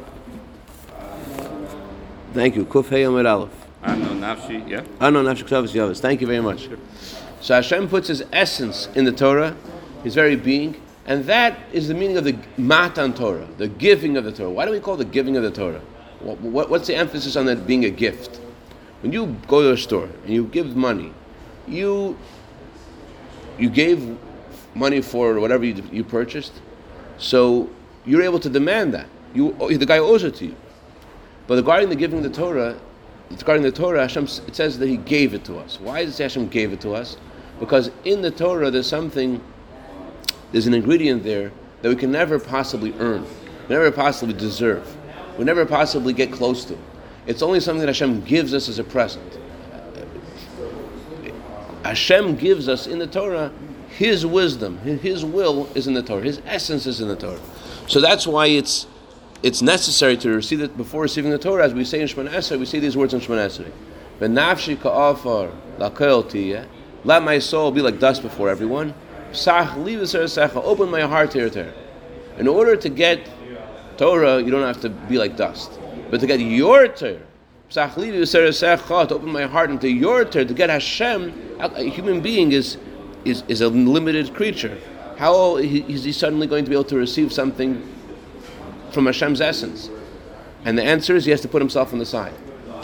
thank 2.33 2.55
you, 2.55 2.65
Kuf 2.65 2.89
Hey 2.89 3.03
Amud 3.03 3.29
Aleph. 3.29 3.51
I 3.83 3.95
know 3.95 4.09
Nafshi, 4.09 4.67
yeah. 4.67 4.83
Anah 4.99 5.19
Nafshik 5.19 5.49
Savas 5.49 5.73
Yehav. 5.73 5.99
Thank 5.99 6.21
you 6.21 6.27
very 6.27 6.41
much. 6.41 6.69
So 7.41 7.55
Hashem 7.55 7.89
puts 7.89 8.07
his 8.07 8.23
essence 8.31 8.87
in 8.95 9.05
the 9.05 9.11
Torah, 9.11 9.55
his 10.03 10.15
very 10.15 10.35
being, 10.35 10.81
and 11.05 11.25
that 11.25 11.59
is 11.73 11.87
the 11.87 11.93
meaning 11.93 12.17
of 12.17 12.23
the 12.23 12.37
Matan 12.57 13.13
Torah, 13.13 13.47
the 13.57 13.67
giving 13.67 14.17
of 14.17 14.23
the 14.23 14.31
Torah. 14.31 14.49
Why 14.49 14.65
do 14.65 14.71
we 14.71 14.79
call 14.79 14.95
it 14.95 14.97
the 14.97 15.05
giving 15.05 15.35
of 15.35 15.43
the 15.43 15.51
Torah? 15.51 15.81
What, 16.23 16.39
what, 16.41 16.69
what's 16.69 16.87
the 16.87 16.95
emphasis 16.95 17.35
on 17.35 17.45
that 17.45 17.65
being 17.65 17.85
a 17.85 17.89
gift? 17.89 18.39
When 19.01 19.11
you 19.11 19.35
go 19.47 19.61
to 19.61 19.71
a 19.71 19.77
store 19.77 20.09
and 20.23 20.29
you 20.29 20.45
give 20.45 20.75
money, 20.75 21.13
you 21.67 22.17
you 23.57 23.69
gave 23.69 24.17
money 24.73 25.01
for 25.01 25.39
whatever 25.39 25.65
you, 25.65 25.83
you 25.91 26.03
purchased, 26.03 26.53
so 27.17 27.69
you're 28.05 28.23
able 28.23 28.39
to 28.39 28.49
demand 28.49 28.93
that. 28.93 29.07
You, 29.33 29.53
the 29.77 29.85
guy 29.85 29.99
owes 29.99 30.23
it 30.23 30.35
to 30.35 30.47
you. 30.47 30.55
But 31.47 31.55
regarding 31.55 31.89
the 31.89 31.95
giving 31.95 32.21
the 32.21 32.29
Torah, 32.29 32.77
regarding 33.29 33.63
the 33.63 33.71
Torah, 33.71 34.01
Hashem, 34.01 34.25
it 34.47 34.55
says 34.55 34.79
that 34.79 34.87
He 34.87 34.97
gave 34.97 35.33
it 35.33 35.45
to 35.45 35.57
us. 35.57 35.79
Why 35.79 36.05
does 36.05 36.17
Hashem 36.17 36.47
gave 36.49 36.73
it 36.73 36.81
to 36.81 36.93
us? 36.93 37.17
Because 37.59 37.91
in 38.03 38.21
the 38.21 38.31
Torah, 38.31 38.71
there's 38.71 38.87
something, 38.87 39.41
there's 40.51 40.67
an 40.67 40.73
ingredient 40.73 41.23
there 41.23 41.51
that 41.81 41.89
we 41.89 41.95
can 41.95 42.11
never 42.11 42.39
possibly 42.39 42.93
earn, 42.99 43.25
never 43.69 43.91
possibly 43.91 44.33
deserve, 44.33 44.97
we 45.41 45.45
never 45.45 45.65
possibly 45.65 46.13
get 46.13 46.31
close 46.31 46.65
to. 46.65 46.77
It's 47.25 47.41
only 47.41 47.59
something 47.61 47.79
that 47.79 47.87
Hashem 47.87 48.21
gives 48.25 48.53
us 48.53 48.69
as 48.69 48.77
a 48.77 48.83
present. 48.83 49.39
Hashem 51.83 52.35
gives 52.35 52.69
us 52.69 52.85
in 52.85 52.99
the 52.99 53.07
Torah 53.07 53.51
His 53.89 54.23
wisdom, 54.23 54.77
His 54.77 55.25
will 55.25 55.67
is 55.73 55.87
in 55.87 55.95
the 55.95 56.03
Torah, 56.03 56.21
His 56.21 56.43
essence 56.45 56.85
is 56.85 57.01
in 57.01 57.07
the 57.07 57.15
Torah. 57.15 57.39
So 57.87 57.99
that's 57.99 58.27
why 58.27 58.49
it's 58.49 58.85
it's 59.41 59.63
necessary 59.63 60.15
to 60.17 60.29
receive 60.29 60.61
it 60.61 60.77
before 60.77 61.01
receiving 61.01 61.31
the 61.31 61.39
Torah. 61.39 61.65
As 61.65 61.73
we 61.73 61.85
say 61.85 62.01
in 62.01 62.07
Shemoneh 62.07 62.29
Esrei, 62.29 62.59
we 62.59 62.67
say 62.67 62.77
these 62.77 62.95
words 62.95 63.15
in 63.15 63.19
Shemoneh 63.19 63.47
Esrei. 63.47 63.71
V'nafshi 64.19 64.79
ka'afar 64.79 66.67
Let 67.03 67.23
my 67.23 67.39
soul 67.39 67.71
be 67.71 67.81
like 67.81 67.97
dust 67.97 68.21
before 68.21 68.47
everyone. 68.47 68.93
V'ser 69.31 70.25
secha. 70.25 70.63
Open 70.63 70.91
my 70.91 71.01
heart 71.01 71.31
to 71.31 71.39
your 71.39 71.49
Torah. 71.49 71.73
In 72.37 72.47
order 72.47 72.75
to 72.75 72.89
get 72.89 73.27
Torah, 74.01 74.41
you 74.41 74.49
don't 74.49 74.63
have 74.63 74.81
to 74.81 74.89
be 74.89 75.19
like 75.19 75.37
dust. 75.37 75.79
But 76.09 76.21
to 76.21 76.25
get 76.25 76.39
your 76.39 76.87
Torah, 76.87 77.21
to 77.69 79.13
open 79.13 79.31
my 79.31 79.43
heart 79.43 79.69
into 79.69 79.87
your 79.87 80.25
Torah, 80.25 80.43
to 80.43 80.53
get 80.55 80.71
Hashem, 80.71 81.57
a 81.59 81.83
human 81.83 82.19
being 82.19 82.51
is, 82.51 82.77
is, 83.25 83.43
is 83.47 83.61
a 83.61 83.69
limited 83.69 84.33
creature. 84.33 84.75
How 85.17 85.57
is 85.57 86.03
he 86.03 86.11
suddenly 86.11 86.47
going 86.47 86.65
to 86.65 86.69
be 86.69 86.75
able 86.75 86.85
to 86.85 86.97
receive 86.97 87.31
something 87.31 87.87
from 88.91 89.05
Hashem's 89.05 89.39
essence? 89.39 89.91
And 90.65 90.75
the 90.75 90.83
answer 90.83 91.15
is 91.15 91.25
he 91.25 91.31
has 91.31 91.41
to 91.41 91.47
put 91.47 91.61
himself 91.61 91.93
on 91.93 91.99
the 91.99 92.05
side. 92.07 92.33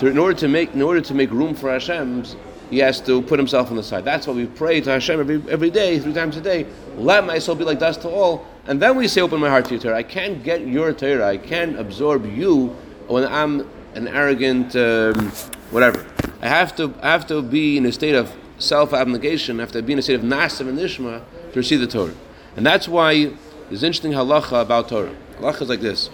In 0.02 0.20
order 0.20 0.38
to 0.38 0.48
make 0.48 0.76
in 0.76 0.84
order 0.84 1.02
to 1.02 1.14
make 1.16 1.32
room 1.32 1.56
for 1.56 1.72
Hashem's, 1.72 2.36
he 2.70 2.78
has 2.78 3.02
to 3.02 3.24
put 3.24 3.40
himself 3.40 3.72
on 3.72 3.76
the 3.76 3.82
side. 3.82 4.06
That's 4.06 4.28
why 4.28 4.34
we 4.34 4.46
pray 4.46 4.82
to 4.82 4.92
Hashem 4.92 5.20
every, 5.20 5.42
every 5.50 5.72
day, 5.72 5.98
three 6.00 6.14
times 6.14 6.38
a 6.38 6.42
day. 6.42 6.68
Let 6.96 7.26
my 7.26 7.40
soul 7.40 7.56
be 7.56 7.64
like 7.64 7.80
dust 7.80 8.02
to 8.02 8.10
all, 8.10 8.46
and 8.68 8.82
then 8.82 8.96
we 8.96 9.08
say, 9.08 9.22
"Open 9.22 9.40
my 9.40 9.50
heart 9.50 9.66
to 9.66 9.72
your 9.72 9.82
Torah." 9.82 9.98
I 9.98 10.04
can't 10.04 10.44
get 10.44 10.68
your 10.68 10.94
Torah. 10.94 11.28
I 11.28 11.38
can't 11.38 11.80
absorb 11.80 12.26
you 12.26 12.76
when 13.08 13.26
I'm 13.26 13.68
an 13.96 14.08
arrogant 14.08 14.76
um, 14.76 15.32
whatever. 15.72 16.06
I 16.42 16.48
have 16.50 16.76
to 16.78 16.94
I 17.02 17.12
have 17.12 17.28
to 17.28 17.42
be 17.42 17.78
in 17.78 17.86
a 17.86 17.92
state 17.92 18.16
of 18.16 18.32
self 18.58 18.94
abnegation. 18.94 19.60
I 19.60 19.64
have 19.64 19.72
to 19.74 19.82
be 19.82 19.94
in 19.94 20.00
a 20.00 20.02
state 20.02 20.16
of 20.16 20.22
nasav 20.22 20.68
and 20.68 20.78
nishma 20.78 21.24
to 21.52 21.60
receive 21.60 21.80
the 21.80 21.88
Torah, 21.88 22.14
and 22.56 22.66
that's 22.66 22.88
why 22.88 23.32
there's 23.70 23.84
interesting 23.84 24.12
halacha 24.12 24.62
about 24.62 24.90
Torah. 24.90 25.16
Halacha 25.40 25.64
is 25.64 25.70
like 25.70 25.82
this 25.82 26.10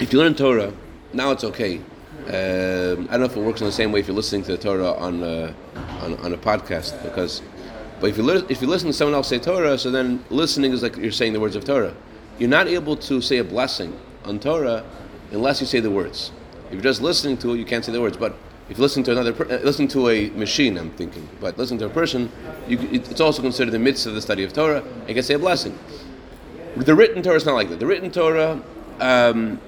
if 0.00 0.12
you 0.12 0.18
learn 0.18 0.34
Torah, 0.34 0.72
now 1.12 1.30
it's 1.30 1.44
okay. 1.44 1.78
Um, 2.26 3.08
I 3.08 3.12
don't 3.12 3.20
know 3.20 3.26
if 3.26 3.36
it 3.36 3.40
works 3.40 3.60
in 3.60 3.66
the 3.66 3.72
same 3.72 3.92
way 3.92 4.00
if 4.00 4.08
you're 4.08 4.16
listening 4.16 4.42
to 4.44 4.52
the 4.52 4.58
Torah 4.58 4.92
on, 4.92 5.22
uh, 5.22 5.54
on, 6.02 6.14
on 6.18 6.32
a 6.32 6.36
podcast, 6.36 7.02
because, 7.02 7.40
but 8.00 8.10
if 8.10 8.16
you 8.16 8.22
li- 8.22 8.44
if 8.48 8.60
you 8.60 8.68
listen 8.68 8.88
to 8.88 8.92
someone 8.92 9.14
else 9.14 9.28
say 9.28 9.38
Torah, 9.38 9.78
so 9.78 9.90
then 9.90 10.24
listening 10.30 10.72
is 10.72 10.82
like 10.82 10.96
you're 10.96 11.12
saying 11.12 11.32
the 11.32 11.40
words 11.40 11.56
of 11.56 11.64
Torah. 11.64 11.94
You're 12.38 12.50
not 12.50 12.66
able 12.68 12.96
to 12.96 13.20
say 13.20 13.38
a 13.38 13.44
blessing 13.44 13.98
on 14.24 14.38
Torah 14.38 14.84
unless 15.32 15.60
you 15.60 15.66
say 15.66 15.80
the 15.80 15.90
words. 15.90 16.32
If 16.66 16.74
you're 16.74 16.82
just 16.82 17.00
listening 17.00 17.36
to 17.38 17.54
it, 17.54 17.58
you 17.58 17.64
can't 17.64 17.84
say 17.84 17.92
the 17.92 18.00
words. 18.00 18.16
But 18.16 18.34
if 18.68 18.76
you 18.78 18.82
listen 18.82 19.02
to 19.04 19.12
another, 19.12 19.32
per- 19.32 19.44
uh, 19.44 19.60
listen 19.62 19.88
to 19.88 20.08
a 20.10 20.28
machine, 20.30 20.76
I'm 20.76 20.90
thinking, 20.90 21.26
but 21.40 21.56
listen 21.56 21.78
to 21.78 21.86
a 21.86 21.88
person, 21.88 22.30
you, 22.68 22.78
it- 22.92 23.10
it's 23.10 23.20
also 23.20 23.40
considered 23.40 23.70
the 23.70 23.78
midst 23.78 24.06
of 24.06 24.14
the 24.14 24.20
study 24.20 24.44
of 24.44 24.52
Torah. 24.52 24.82
You 25.08 25.14
can 25.14 25.22
say 25.22 25.34
a 25.34 25.38
blessing. 25.38 25.78
The 26.76 26.94
written 26.94 27.22
Torah 27.22 27.36
is 27.36 27.46
not 27.46 27.54
like 27.54 27.70
that. 27.70 27.78
The 27.80 27.86
written 27.86 28.10
Torah. 28.10 28.60
Um, 29.00 29.60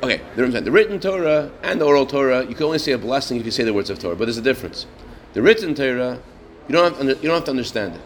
Okay, 0.00 0.20
the 0.36 0.70
written 0.70 1.00
Torah 1.00 1.50
and 1.64 1.80
the 1.80 1.84
oral 1.84 2.06
Torah, 2.06 2.46
you 2.46 2.54
can 2.54 2.66
only 2.66 2.78
say 2.78 2.92
a 2.92 2.98
blessing 2.98 3.36
if 3.40 3.44
you 3.44 3.50
say 3.50 3.64
the 3.64 3.74
words 3.74 3.90
of 3.90 3.98
Torah, 3.98 4.14
but 4.14 4.26
there's 4.26 4.38
a 4.38 4.42
difference. 4.42 4.86
The 5.32 5.42
written 5.42 5.74
Torah, 5.74 6.20
you 6.68 6.74
don't 6.74 6.94
have, 6.94 7.00
to, 7.00 7.06
you 7.06 7.28
don't 7.28 7.36
have 7.36 7.44
to 7.44 7.50
understand 7.50 7.94
it. 7.94 8.00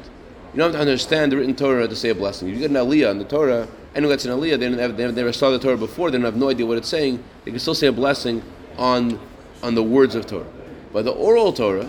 You 0.53 0.59
don't 0.59 0.73
have 0.73 0.75
to 0.75 0.81
understand 0.81 1.33
the 1.33 1.37
written 1.37 1.57
Torah 1.57 1.89
to 1.89 1.97
say 1.97 2.11
a 2.11 2.15
blessing. 2.15 2.49
If 2.49 2.55
you 2.55 2.61
get 2.61 2.71
an 2.71 2.77
aliyah 2.77 3.11
in 3.11 3.19
the 3.19 3.25
Torah, 3.25 3.67
anyone 3.95 4.13
gets 4.13 4.25
an 4.25 4.33
aliyah, 4.33 4.59
they, 4.59 4.69
never, 4.69 4.93
they 4.93 5.11
never 5.11 5.33
saw 5.33 5.51
the 5.51 5.59
Torah 5.59 5.77
before, 5.77 6.11
they 6.11 6.19
don't 6.19 6.25
have 6.25 6.37
no 6.37 6.51
idea 6.51 6.67
what 6.67 6.79
it's 6.79 6.89
saying, 6.89 7.23
they 7.45 7.51
can 7.51 7.61
still 7.61 7.75
say 7.75 7.89
a 7.89 7.93
blessing 7.93 8.43
on, 8.77 9.19
on 9.63 9.75
the 9.75 9.83
words 9.83 10.15
of 10.15 10.27
Torah. 10.27 10.47
But 10.93 11.05
the 11.05 11.13
oral 11.13 11.53
Torah, 11.53 11.89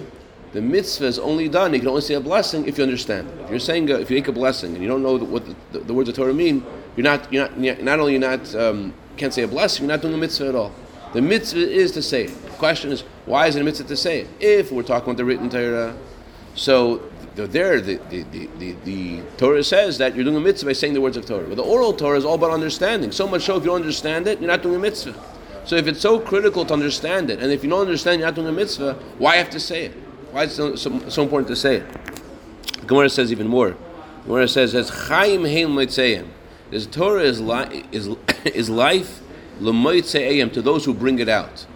the 0.54 0.62
mitzvah 0.62 1.06
is 1.06 1.20
only 1.20 1.50
done, 1.50 1.74
you 1.74 1.80
can 1.80 1.90
only 1.90 2.02
say 2.02 2.14
a 2.14 2.20
blessing 2.20 2.68
if 2.68 2.78
you 2.78 2.84
understand. 2.84 3.30
If 3.42 3.50
you're 3.50 3.60
saying, 3.60 3.90
a, 3.92 4.00
if 4.00 4.10
you 4.10 4.18
make 4.18 4.28
a 4.28 4.32
blessing 4.32 4.74
and 4.74 4.82
you 4.82 4.88
don't 4.88 5.04
know 5.04 5.18
what 5.18 5.46
the, 5.46 5.56
the, 5.74 5.80
the 5.80 5.94
words 5.94 6.10
of 6.10 6.16
Torah 6.16 6.34
mean, 6.34 6.66
you're 6.96 7.04
not, 7.04 7.32
you're 7.34 7.50
not, 7.50 7.84
not 7.84 8.00
only 8.00 8.14
you're 8.14 8.22
not, 8.22 8.56
um, 8.56 8.94
can't 9.18 9.34
say 9.34 9.44
a 9.44 9.48
blessing, 9.48 9.86
you're 9.86 9.94
not 9.94 10.02
doing 10.02 10.14
a 10.14 10.18
mitzvah 10.18 10.50
at 10.50 10.56
all. 10.56 10.72
The 11.14 11.22
mitzvah 11.22 11.60
is 11.60 11.92
to 11.92 12.02
say 12.02 12.26
it. 12.26 12.44
The 12.44 12.50
question 12.52 12.92
is, 12.92 13.02
why 13.26 13.48
is 13.48 13.56
it 13.56 13.62
a 13.62 13.64
mitzvah 13.64 13.88
to 13.88 13.96
say 13.96 14.22
it? 14.22 14.28
If 14.40 14.72
we're 14.72 14.84
talking 14.84 15.10
about 15.10 15.18
the 15.18 15.26
written 15.26 15.50
Torah, 15.50 15.96
so 16.56 17.10
there, 17.36 17.82
the, 17.82 17.96
the, 18.10 18.24
the, 18.24 18.76
the, 18.86 19.22
Torah 19.38 19.64
says 19.64 19.98
that 19.98 20.16
you're 20.16 20.24
doing 20.24 20.36
a 20.36 20.40
mitzvah 20.40 20.70
by 20.70 20.74
saying 20.74 20.94
the 20.94 21.02
words 21.02 21.18
of 21.18 21.26
Torah. 21.26 21.48
But 21.48 21.56
the 21.56 21.64
oral 21.64 21.94
Torah 21.94 22.18
is 22.18 22.26
all 22.26 22.36
about 22.36 22.52
understanding. 22.52 23.12
So 23.12 23.28
much 23.28 23.44
so, 23.44 23.58
if 23.58 23.64
you 23.64 23.68
don't 23.68 23.82
understand 23.82 24.28
it, 24.28 24.40
you're 24.40 24.50
not 24.50 24.62
doing 24.62 24.76
a 24.76 24.80
mitzvah. 24.80 25.16
So 25.66 25.76
if 25.76 25.88
it's 25.88 26.02
so 26.02 26.20
critical 26.20 26.66
to 26.66 26.74
understand 26.74 27.30
it, 27.30 27.40
and 27.40 27.52
if 27.52 27.64
you 27.64 27.70
don't 27.70 27.82
understand, 27.82 28.20
you're 28.20 28.28
not 28.28 28.36
doing 28.36 28.48
a 28.48 28.52
mitzvah, 28.52 28.94
why 29.18 29.38
have 29.38 29.50
to 29.52 29.60
say 29.60 29.86
it? 29.86 29.94
Why 30.32 30.44
is 30.44 30.60
it 30.60 30.78
so, 30.78 31.10
so, 31.10 31.24
important 31.24 31.48
to 31.48 31.56
say 31.56 31.78
it? 31.78 32.88
Gemara 32.88 33.10
says 33.10 33.32
even 33.32 33.48
more. 33.48 33.78
Gemara 34.26 34.48
says, 34.48 34.76
"As 34.76 34.90
Chaim 34.90 35.44
Heim 35.44 35.70
Mitzayim." 35.70 36.28
This 36.70 36.88
Torah 36.88 37.22
is, 37.22 37.40
li- 37.40 37.86
is, 37.92 38.08
is 38.46 38.70
life 38.70 39.22
to 39.60 40.62
those 40.62 40.86
who 40.86 40.94
bring 40.94 41.20
it 41.20 41.30
out. 41.30 41.68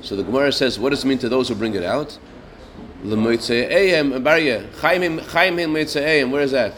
So 0.00 0.14
the 0.14 0.22
Gemara 0.22 0.52
says, 0.52 0.78
what 0.78 0.90
does 0.90 1.04
it 1.04 1.08
mean 1.08 1.18
to 1.18 1.28
those 1.28 1.48
who 1.48 1.56
bring 1.56 1.74
it 1.74 1.82
out? 1.82 2.18
L'moitze'ayim, 3.04 4.22
Barya, 4.22 4.64
chaim 4.80 5.18
chaim 5.18 5.56
moitze'ayim, 5.56 6.30
where 6.30 6.42
is 6.42 6.50
that? 6.50 6.74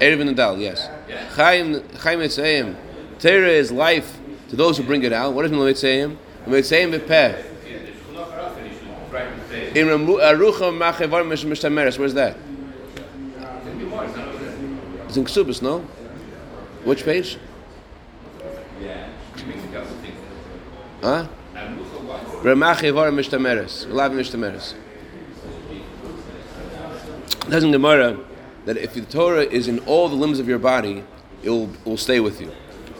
Erev 0.00 0.20
and 0.20 0.36
Nadal, 0.36 0.60
yes. 0.60 0.88
Chaim 1.36 1.82
chaim 1.98 2.18
moitze'ayim. 2.18 2.76
Torah 3.20 3.48
is 3.48 3.70
life 3.70 4.18
to 4.48 4.56
those 4.56 4.76
who 4.76 4.82
bring 4.82 5.02
it 5.04 5.12
out. 5.12 5.34
What 5.34 5.44
is 5.44 5.50
moitze'ayim? 5.52 6.16
Moitze'ayim 6.46 6.98
v'peh. 6.98 7.44
In 9.74 9.86
Arucha 9.86 10.72
Machevar 10.72 11.24
Mishtameres, 11.24 11.98
where's 11.98 12.14
that? 12.14 12.36
It's 15.06 15.16
in 15.16 15.24
Ksubis, 15.24 15.62
no? 15.62 15.80
Which 16.84 17.04
page? 17.04 17.38
Huh? 21.02 21.28
Ramachevar 22.42 23.12
Mishtameres. 23.12 23.92
Lav 23.92 24.12
Mishtameres. 24.12 24.74
Says 27.50 27.64
in 27.64 27.72
Gemara 27.72 28.18
that 28.64 28.76
if 28.76 28.94
the 28.94 29.00
Torah 29.00 29.42
is 29.42 29.66
in 29.66 29.80
all 29.80 30.08
the 30.08 30.14
limbs 30.14 30.38
of 30.38 30.46
your 30.46 30.60
body, 30.60 31.02
it 31.42 31.50
will, 31.50 31.68
will 31.84 31.96
stay 31.96 32.20
with 32.20 32.40
you. 32.40 32.52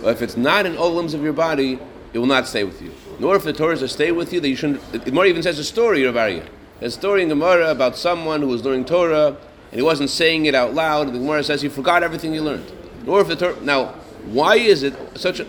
But 0.02 0.10
if 0.10 0.22
it's 0.22 0.36
not 0.36 0.66
in 0.66 0.76
all 0.76 0.90
the 0.90 0.96
limbs 0.96 1.14
of 1.14 1.22
your 1.22 1.32
body, 1.32 1.78
it 2.12 2.18
will 2.18 2.26
not 2.26 2.48
stay 2.48 2.64
with 2.64 2.82
you. 2.82 2.92
Nor 3.20 3.36
if 3.36 3.44
the 3.44 3.52
Torah 3.52 3.74
is 3.74 3.80
to 3.80 3.88
stay 3.88 4.10
with 4.10 4.32
you, 4.32 4.40
that 4.40 4.48
you 4.48 4.56
shouldn't. 4.56 4.90
The 4.90 4.98
Gemara 4.98 5.26
even 5.26 5.42
says 5.42 5.58
a 5.60 5.64
story, 5.64 6.04
Rav 6.04 6.14
Aryeh. 6.14 6.48
There's 6.80 6.96
a 6.96 6.98
story 6.98 7.22
in 7.22 7.28
Gemara 7.28 7.70
about 7.70 7.96
someone 7.96 8.40
who 8.40 8.48
was 8.48 8.64
learning 8.64 8.86
Torah 8.86 9.28
and 9.28 9.78
he 9.78 9.82
wasn't 9.82 10.10
saying 10.10 10.46
it 10.46 10.54
out 10.54 10.74
loud. 10.74 11.08
The 11.08 11.18
Gemara 11.18 11.44
says 11.44 11.62
he 11.62 11.68
forgot 11.68 12.02
everything 12.02 12.32
he 12.32 12.40
learned. 12.40 12.72
Nor 13.04 13.20
if 13.20 13.28
the 13.28 13.36
Torah. 13.36 13.60
Now, 13.60 13.94
why 14.24 14.56
is 14.56 14.82
it 14.82 14.94
such 15.16 15.38
a. 15.38 15.44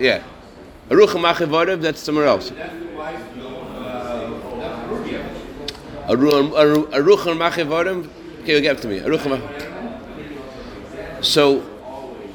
Yeah. 0.00 0.24
Machevarev, 0.88 1.82
that's 1.82 2.00
somewhere 2.00 2.26
else. 2.26 2.52
Arucha 6.06 7.36
Machevarev. 7.36 8.08
Okay, 8.42 8.52
you'll 8.52 8.62
get 8.62 8.78
to 8.78 8.88
me. 8.88 9.00
Arucha 9.00 9.64
So, 11.24 11.64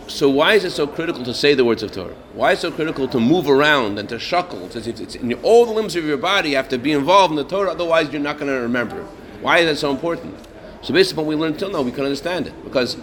so 0.08 0.30
why 0.30 0.56
is 0.56 0.66
it 0.66 0.72
so 0.72 0.86
critical 0.86 1.24
to 1.24 1.34
say 1.34 1.54
the 1.54 1.64
words 1.64 1.84
of 1.84 1.92
Torah? 1.92 2.16
Why 2.34 2.52
is 2.52 2.60
it 2.60 2.62
so 2.62 2.72
critical 2.72 3.08
to 3.08 3.20
move 3.20 3.48
around 3.48 3.98
and 3.98 4.10
to 4.10 4.16
shuckle? 4.16 4.66
It's, 4.76 4.88
it's, 4.88 5.00
it's 5.00 5.16
in 5.16 5.34
all 5.36 5.66
the 5.66 5.72
limbs 5.72 5.96
of 5.96 6.04
your 6.04 6.18
body, 6.18 6.50
you 6.50 6.56
have 6.58 6.70
to 6.70 6.78
be 6.78 6.92
involved 6.92 7.32
in 7.32 7.38
the 7.38 7.46
Torah, 7.46 7.72
otherwise 7.72 8.12
you're 8.12 8.22
not 8.22 8.38
going 8.38 8.52
to 8.52 8.60
remember. 8.60 9.04
Why 9.42 9.60
is 9.60 9.68
that 9.68 9.78
so 9.78 9.90
important? 9.92 10.36
So 10.82 10.94
based 10.94 11.12
upon 11.12 11.26
what 11.26 11.36
we 11.36 11.42
learned 11.42 11.60
till 11.60 11.70
now, 11.70 11.82
we 11.82 11.92
can 11.92 12.04
understand 12.04 12.48
it. 12.48 12.64
Because 12.64 12.98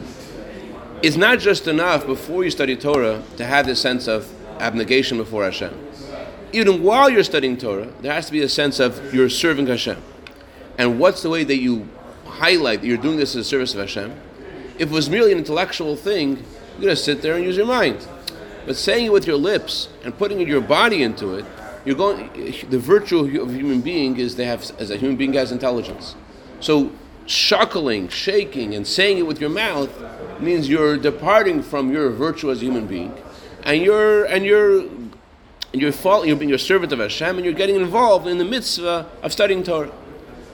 it's 1.03 1.17
not 1.17 1.39
just 1.39 1.67
enough 1.67 2.07
before 2.07 2.45
you 2.45 2.51
study 2.51 2.77
Torah 2.77 3.23
to 3.37 3.45
have 3.45 3.67
this 3.67 3.81
sense 3.81 4.09
of 4.09 4.31
abnegation 4.61 5.17
before 5.17 5.45
Hashem. 5.45 5.87
Even 6.53 6.83
while 6.83 7.09
you're 7.09 7.25
studying 7.25 7.57
Torah, 7.57 7.87
there 8.01 8.13
has 8.13 8.27
to 8.27 8.33
be 8.33 8.43
a 8.43 8.49
sense 8.49 8.81
of 8.81 9.15
you're 9.15 9.29
serving 9.29 9.67
Hashem. 9.67 10.03
And 10.79 10.99
what's 10.99 11.23
the 11.23 11.29
way 11.29 11.45
that 11.45 11.59
you 11.59 11.89
highlight 12.25 12.81
that 12.81 12.87
you're 12.87 12.97
doing 12.97 13.19
this 13.19 13.35
in 13.35 13.41
the 13.41 13.45
service 13.45 13.75
of 13.75 13.81
Hashem? 13.81 14.19
If 14.79 14.91
it 14.91 14.95
was 14.95 15.11
merely 15.11 15.33
an 15.33 15.39
intellectual 15.39 15.97
thing, 15.97 16.37
you're 16.75 16.83
going 16.83 16.89
to 16.89 16.97
sit 16.97 17.21
there 17.21 17.35
and 17.35 17.45
use 17.45 17.57
your 17.57 17.67
mind. 17.67 18.07
But 18.65 18.77
saying 18.77 19.07
it 19.07 19.13
with 19.13 19.27
your 19.27 19.37
lips 19.37 19.89
and 20.05 20.17
putting 20.17 20.41
your 20.47 20.61
body 20.61 21.03
into 21.03 21.35
it, 21.35 21.45
you're 21.85 21.97
going. 21.97 22.31
The 22.69 22.79
virtue 22.79 23.41
of 23.41 23.49
a 23.49 23.53
human 23.53 23.81
being 23.81 24.19
is 24.19 24.37
they 24.37 24.45
have, 24.45 24.71
as 24.79 24.91
a 24.91 24.97
human 24.97 25.17
being 25.17 25.33
has 25.33 25.51
intelligence. 25.51 26.15
So 26.61 26.93
shuckling, 27.27 28.11
shaking, 28.11 28.75
and 28.75 28.87
saying 28.87 29.19
it 29.19 29.27
with 29.27 29.41
your 29.41 29.51
mouth 29.51 29.91
means 30.41 30.69
you're 30.69 30.97
departing 30.97 31.63
from 31.63 31.91
your 31.91 32.11
virtue 32.11 32.51
as 32.51 32.61
a 32.61 32.65
human 32.65 32.87
being, 32.87 33.15
and 33.65 33.83
you're 33.83 34.25
and 34.25 34.45
you're 34.45 34.81
and 34.81 35.83
you're 35.83 35.93
following, 35.93 36.29
you're 36.29 36.37
being 36.37 36.53
a 36.53 36.59
servant 36.59 36.93
of 36.93 36.99
Hashem, 36.99 37.37
and 37.37 37.45
you're 37.45 37.55
getting 37.55 37.77
involved 37.77 38.27
in 38.27 38.39
the 38.39 38.45
mitzvah 38.45 39.11
of 39.23 39.33
studying 39.33 39.63
Torah. 39.63 39.93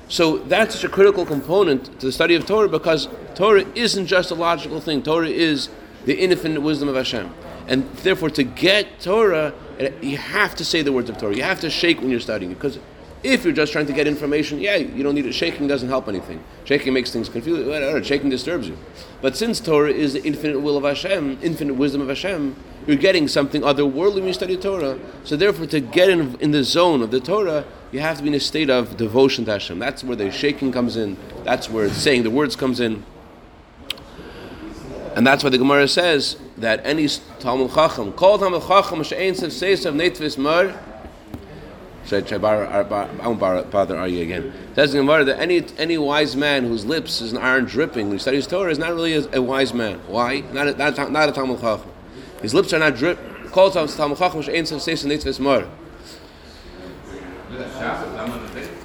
So 0.09 0.39
that's 0.39 0.75
such 0.75 0.85
a 0.85 0.89
critical 0.89 1.25
component 1.25 1.99
to 2.01 2.07
the 2.07 2.13
study 2.13 2.35
of 2.35 2.47
Torah 2.47 2.69
because 2.69 3.09
Torah 3.35 3.65
isn't 3.75 4.07
just 4.07 4.31
a 4.31 4.35
logical 4.35 4.81
thing. 4.81 5.03
Torah 5.03 5.29
is 5.29 5.71
the 6.05 6.15
infinite 6.15 6.61
wisdom 6.61 6.89
of 6.89 6.95
Hashem, 6.95 7.33
and 7.67 7.89
therefore 7.97 8.31
to 8.31 8.45
get 8.45 9.01
Torah, 9.01 9.55
eh, 9.79 9.91
you 10.03 10.19
have 10.19 10.55
to 10.57 10.65
say 10.65 10.83
the 10.83 10.93
words 10.93 11.09
of 11.09 11.17
Torah. 11.17 11.35
You 11.35 11.43
have 11.43 11.61
to 11.61 11.71
shake 11.71 12.01
when 12.01 12.11
you're 12.11 12.21
studying 12.21 12.53
it 12.53 12.57
because 12.57 12.79
If 13.25 13.43
you're 13.43 13.55
just 13.55 13.73
trying 13.73 13.87
to 13.87 13.95
get 13.95 14.07
information, 14.07 14.61
yeah, 14.61 14.77
you 14.77 15.03
don't 15.03 15.15
need 15.15 15.25
it. 15.25 15.33
Shaking 15.33 15.67
doesn't 15.67 15.89
help 15.89 16.09
anything. 16.09 16.45
Shaking 16.65 16.93
makes 16.93 17.11
things 17.11 17.31
confusing. 17.31 17.67
Whatever, 17.67 18.05
Shaking 18.05 18.29
disturbs 18.29 18.69
you. 18.69 18.77
But 19.23 19.35
since 19.35 19.61
Torah 19.61 19.91
is 19.91 20.13
the 20.13 20.23
infinite 20.25 20.61
will 20.61 20.77
of 20.77 20.85
Hashem, 20.85 21.39
infinite 21.41 21.73
wisdom 21.75 22.03
of 22.03 22.09
Hashem, 22.09 22.55
you're 22.87 22.99
getting 22.99 23.27
something 23.27 23.63
otherworldly 23.63 24.17
when 24.17 24.27
you 24.27 24.35
study 24.35 24.59
Torah. 24.59 24.99
So 25.25 25.37
therefore, 25.37 25.65
to 25.69 25.81
get 25.81 26.11
in, 26.11 26.39
in 26.39 26.51
the 26.51 26.63
zone 26.63 27.01
of 27.01 27.11
the 27.11 27.19
Torah, 27.19 27.65
you 27.93 28.01
have 28.01 28.19
to 28.19 28.23
be 28.23 28.29
in 28.29 28.35
a 28.35 28.41
state 28.41 28.69
of 28.69 28.99
devotion 28.99 29.47
to 29.47 29.53
Hashem. 29.53 29.79
That's 29.79 30.05
where 30.05 30.17
the 30.17 30.31
shaking 30.31 30.71
comes 30.71 30.99
in. 30.99 31.17
That's 31.45 31.71
where 31.71 31.89
saying 31.89 32.25
the 32.25 32.31
words 32.31 32.57
comes 32.57 32.79
in. 32.79 33.05
And 35.17 35.27
that's 35.27 35.43
why 35.43 35.49
the 35.49 35.59
Gemara 35.59 35.89
says 35.89 36.37
that 36.59 36.85
any 36.85 37.09
Talmud 37.39 37.73
Chacham, 37.73 38.13
called 38.13 38.41
Talmud 38.41 38.63
Chacham, 38.67 39.03
She'ein 39.03 39.35
Sev 39.35 39.51
Seisav 39.51 39.95
Neitvis 39.95 40.37
Mar, 40.37 40.67
should 40.67 40.75
I 40.75 40.75
borrow, 40.75 41.94
I 41.94 41.94
won't 42.11 43.71
bother 43.71 43.97
argue 43.97 44.23
again. 44.23 44.53
Says 44.75 44.93
the 44.93 44.99
Gemara 44.99 45.25
that 45.25 45.41
any 45.41 45.65
any 45.79 45.99
wise 45.99 46.37
man 46.37 46.65
whose 46.65 46.85
lips 46.85 47.21
is 47.21 47.33
an 47.33 47.39
iron 47.39 47.65
dripping, 47.65 48.11
who 48.11 48.19
studies 48.19 48.47
Torah, 48.47 48.71
is 48.71 48.79
not 48.79 48.95
really 48.95 49.15
a, 49.15 49.39
a 49.39 49.43
wise 49.43 49.73
man. 49.73 49.99
Why? 50.07 50.41
Not 50.53 50.69
a, 50.69 50.75
not, 50.75 50.99
a, 50.99 51.11
not 51.11 51.29
a 51.29 51.33
Talmud 51.33 51.61
Chacham. 51.61 51.91
His 52.43 52.55
lips 52.55 52.73
are 52.73 52.79
not 52.79 52.97
drip. 52.97 53.19
Called 53.51 53.73
Talmud 53.73 54.19
Chacham 54.19 54.43
She'ein 54.43 54.67
Sev 54.67 54.81
Seisav 54.81 55.07
Neitvis 55.07 55.39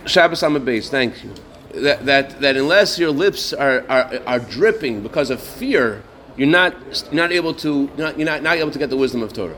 Shabbos 0.05 0.43
on 0.43 0.53
the 0.53 0.59
base. 0.59 0.89
Thank 0.89 1.23
you. 1.23 1.33
That, 1.73 2.05
that, 2.05 2.39
that 2.41 2.57
unless 2.57 2.97
your 2.97 3.11
lips 3.11 3.53
are, 3.53 3.85
are, 3.89 4.19
are 4.25 4.39
dripping 4.39 5.03
because 5.03 5.29
of 5.29 5.39
fear, 5.39 6.03
you're 6.35 6.47
not, 6.47 6.73
you're 7.11 7.21
not 7.21 7.31
able 7.31 7.53
to 7.55 7.89
you're 7.95 8.07
not, 8.07 8.17
you're 8.17 8.25
not, 8.25 8.41
not 8.41 8.57
able 8.57 8.71
to 8.71 8.79
get 8.79 8.89
the 8.89 8.97
wisdom 8.97 9.21
of 9.21 9.33
Torah. 9.33 9.55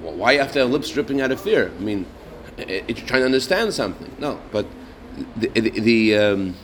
Why 0.00 0.34
have 0.34 0.54
lips 0.70 0.90
dripping 0.90 1.20
out 1.20 1.30
of 1.30 1.40
fear? 1.40 1.70
I 1.76 1.80
mean, 1.80 2.06
it, 2.56 2.84
it, 2.88 2.96
trying 3.06 3.20
to 3.20 3.26
understand 3.26 3.74
something. 3.74 4.14
No, 4.18 4.40
but 4.50 4.66
the 5.36 5.48
the 5.48 5.80
the, 5.80 6.16
um, 6.16 6.54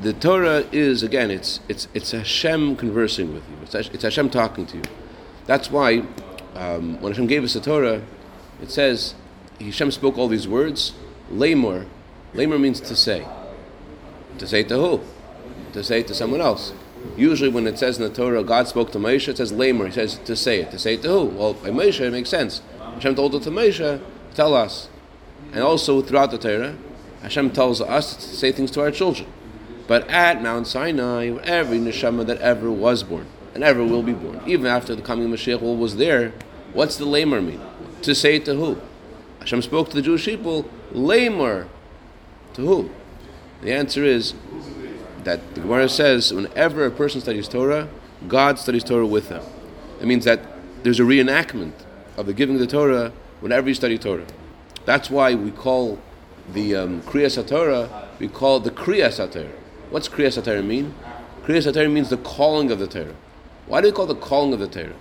the 0.00 0.12
Torah 0.12 0.64
is 0.72 1.02
again 1.02 1.30
it's 1.30 1.60
it's 1.68 1.88
it's 1.94 2.12
Hashem 2.12 2.76
conversing 2.76 3.34
with 3.34 3.44
you. 3.48 3.56
It's, 3.62 3.74
it's 3.74 4.02
Hashem 4.02 4.30
talking 4.30 4.66
to 4.66 4.78
you. 4.78 4.84
That's 5.46 5.70
why 5.70 6.02
um, 6.54 7.00
when 7.00 7.12
Hashem 7.12 7.26
gave 7.26 7.44
us 7.44 7.54
the 7.54 7.60
Torah, 7.60 8.02
it 8.60 8.70
says 8.70 9.14
Hashem 9.60 9.90
spoke 9.90 10.18
all 10.18 10.28
these 10.28 10.48
words. 10.48 10.92
Lamor, 11.30 11.86
lamor 12.34 12.60
means 12.60 12.80
to 12.80 12.96
say. 12.96 13.26
To 14.38 14.46
say 14.46 14.62
to 14.64 14.76
who? 14.76 15.00
To 15.72 15.82
say 15.82 16.02
to 16.02 16.14
someone 16.14 16.40
else. 16.40 16.72
Usually, 17.16 17.48
when 17.48 17.66
it 17.66 17.78
says 17.78 17.98
in 17.98 18.02
the 18.02 18.10
Torah, 18.10 18.42
God 18.42 18.68
spoke 18.68 18.90
to 18.92 18.98
Moshe, 18.98 19.28
it 19.28 19.36
says 19.36 19.52
lamor. 19.52 19.86
He 19.86 19.92
says 19.92 20.18
to 20.24 20.36
say 20.36 20.60
it. 20.60 20.70
To 20.72 20.78
say 20.78 20.96
to 20.96 21.08
who? 21.08 21.24
Well, 21.26 21.54
by 21.54 21.70
Moshe, 21.70 22.00
it 22.00 22.10
makes 22.10 22.28
sense. 22.28 22.62
Hashem 22.78 23.14
told 23.14 23.34
it 23.34 23.42
to 23.42 23.50
Moshe, 23.50 24.00
tell 24.36 24.54
us. 24.54 24.88
And 25.52 25.62
also 25.62 26.02
throughout 26.02 26.30
the 26.30 26.38
Torah, 26.38 26.76
Hashem 27.22 27.50
tells 27.50 27.80
us 27.80 28.14
to 28.16 28.22
say 28.22 28.52
things 28.52 28.70
to 28.72 28.80
our 28.82 28.90
children. 28.90 29.28
But 29.86 30.08
at 30.08 30.42
Mount 30.42 30.66
Sinai, 30.66 31.36
every 31.44 31.78
neshama 31.78 32.26
that 32.26 32.40
ever 32.40 32.70
was 32.70 33.02
born 33.02 33.26
and 33.54 33.64
ever 33.64 33.84
will 33.84 34.02
be 34.02 34.12
born, 34.12 34.42
even 34.46 34.66
after 34.66 34.94
the 34.94 35.02
coming 35.02 35.32
of 35.32 35.38
Mashiach 35.38 35.60
was 35.78 35.96
there, 35.96 36.32
what's 36.72 36.96
the 36.96 37.06
lamer 37.06 37.40
mean? 37.40 37.60
To 38.02 38.14
say 38.14 38.36
it 38.36 38.44
to 38.44 38.54
who? 38.54 38.78
Hashem 39.40 39.62
spoke 39.62 39.88
to 39.90 39.96
the 39.96 40.02
Jewish 40.02 40.24
people, 40.24 40.68
lamer. 40.92 41.68
To 42.54 42.62
who? 42.62 42.90
The 43.62 43.72
answer 43.72 44.04
is 44.04 44.34
that 45.24 45.54
the 45.54 45.60
Gemara 45.60 45.88
says 45.88 46.32
whenever 46.32 46.84
a 46.84 46.90
person 46.90 47.20
studies 47.20 47.48
Torah, 47.48 47.88
God 48.28 48.58
studies 48.58 48.84
Torah 48.84 49.06
with 49.06 49.28
them. 49.28 49.44
It 50.00 50.06
means 50.06 50.24
that 50.24 50.40
there's 50.82 51.00
a 51.00 51.04
reenactment 51.04 51.72
of 52.16 52.26
the 52.26 52.34
giving 52.34 52.56
of 52.56 52.60
the 52.60 52.66
Torah 52.66 53.12
whenever 53.40 53.68
you 53.68 53.74
study 53.74 53.98
Torah. 53.98 54.26
That's 54.84 55.10
why 55.10 55.34
we 55.34 55.50
call 55.50 55.98
the 56.52 56.76
um, 56.76 57.02
Kriyas 57.02 57.44
Torah, 57.46 58.08
we 58.18 58.28
call 58.28 58.60
the 58.60 58.70
Kriyas 58.70 59.16
Torah. 59.32 59.50
What's 59.90 60.08
Kriyas 60.08 60.42
Torah 60.42 60.62
mean? 60.62 60.94
Kriyas 61.44 61.72
Torah 61.72 61.88
means 61.88 62.10
the 62.10 62.18
calling 62.18 62.70
of 62.70 62.78
the 62.78 62.86
Torah. 62.86 63.14
Why 63.66 63.80
do 63.80 63.88
we 63.88 63.92
call 63.92 64.04
it 64.10 64.14
the 64.14 64.20
calling 64.20 64.52
of 64.52 64.60
the 64.60 64.68
Torah? 64.68 64.94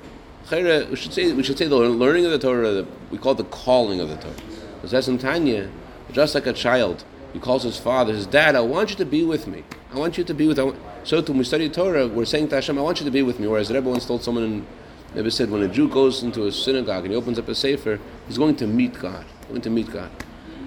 We 0.89 0.95
should 0.95 1.13
say 1.13 1.31
we 1.33 1.43
should 1.43 1.57
say 1.57 1.67
the 1.67 1.75
learning 1.75 2.25
of 2.25 2.31
the 2.31 2.39
Torah. 2.39 2.85
We 3.09 3.17
call 3.17 3.33
it 3.33 3.37
the 3.37 3.45
calling 3.45 3.99
of 3.99 4.09
the 4.09 4.17
Torah. 4.17 4.35
Because 4.75 4.91
that's 4.91 5.07
in 5.07 5.17
Tanya, 5.17 5.69
just 6.11 6.35
like 6.35 6.45
a 6.45 6.53
child 6.53 7.03
he 7.35 7.41
calls 7.41 7.63
his 7.63 7.77
father, 7.77 8.13
his 8.13 8.25
dad, 8.25 8.55
I 8.55 8.61
want 8.61 8.91
you 8.91 8.95
to 8.95 9.05
be 9.05 9.25
with 9.25 9.45
me. 9.45 9.65
I 9.91 9.99
want 9.99 10.17
you 10.17 10.23
to 10.23 10.33
be 10.33 10.47
with 10.47 10.57
me. 10.57 10.71
So 11.03 11.21
when 11.21 11.37
we 11.37 11.43
study 11.43 11.67
Torah, 11.67 12.07
we're 12.07 12.23
saying 12.23 12.47
to 12.47 12.55
Hashem, 12.55 12.79
I 12.79 12.81
want 12.81 13.01
you 13.01 13.05
to 13.05 13.11
be 13.11 13.23
with 13.23 13.41
me. 13.41 13.47
Whereas 13.47 13.67
the 13.67 13.73
Rebbe 13.73 13.89
once 13.89 14.05
told 14.05 14.23
someone, 14.23 14.43
in, 14.45 14.67
Rebbe 15.15 15.31
said, 15.31 15.49
when 15.49 15.63
a 15.63 15.67
Jew 15.67 15.87
goes 15.87 16.23
into 16.23 16.45
a 16.45 16.51
synagogue 16.51 17.05
and 17.05 17.11
he 17.11 17.15
opens 17.15 17.39
up 17.39 17.47
a 17.47 17.55
sefer, 17.55 17.99
he's 18.27 18.37
going 18.37 18.55
to 18.57 18.67
meet 18.67 18.99
God. 18.99 19.25
Going 19.47 19.61
to 19.61 19.69
meet 19.69 19.91
God. 19.91 20.11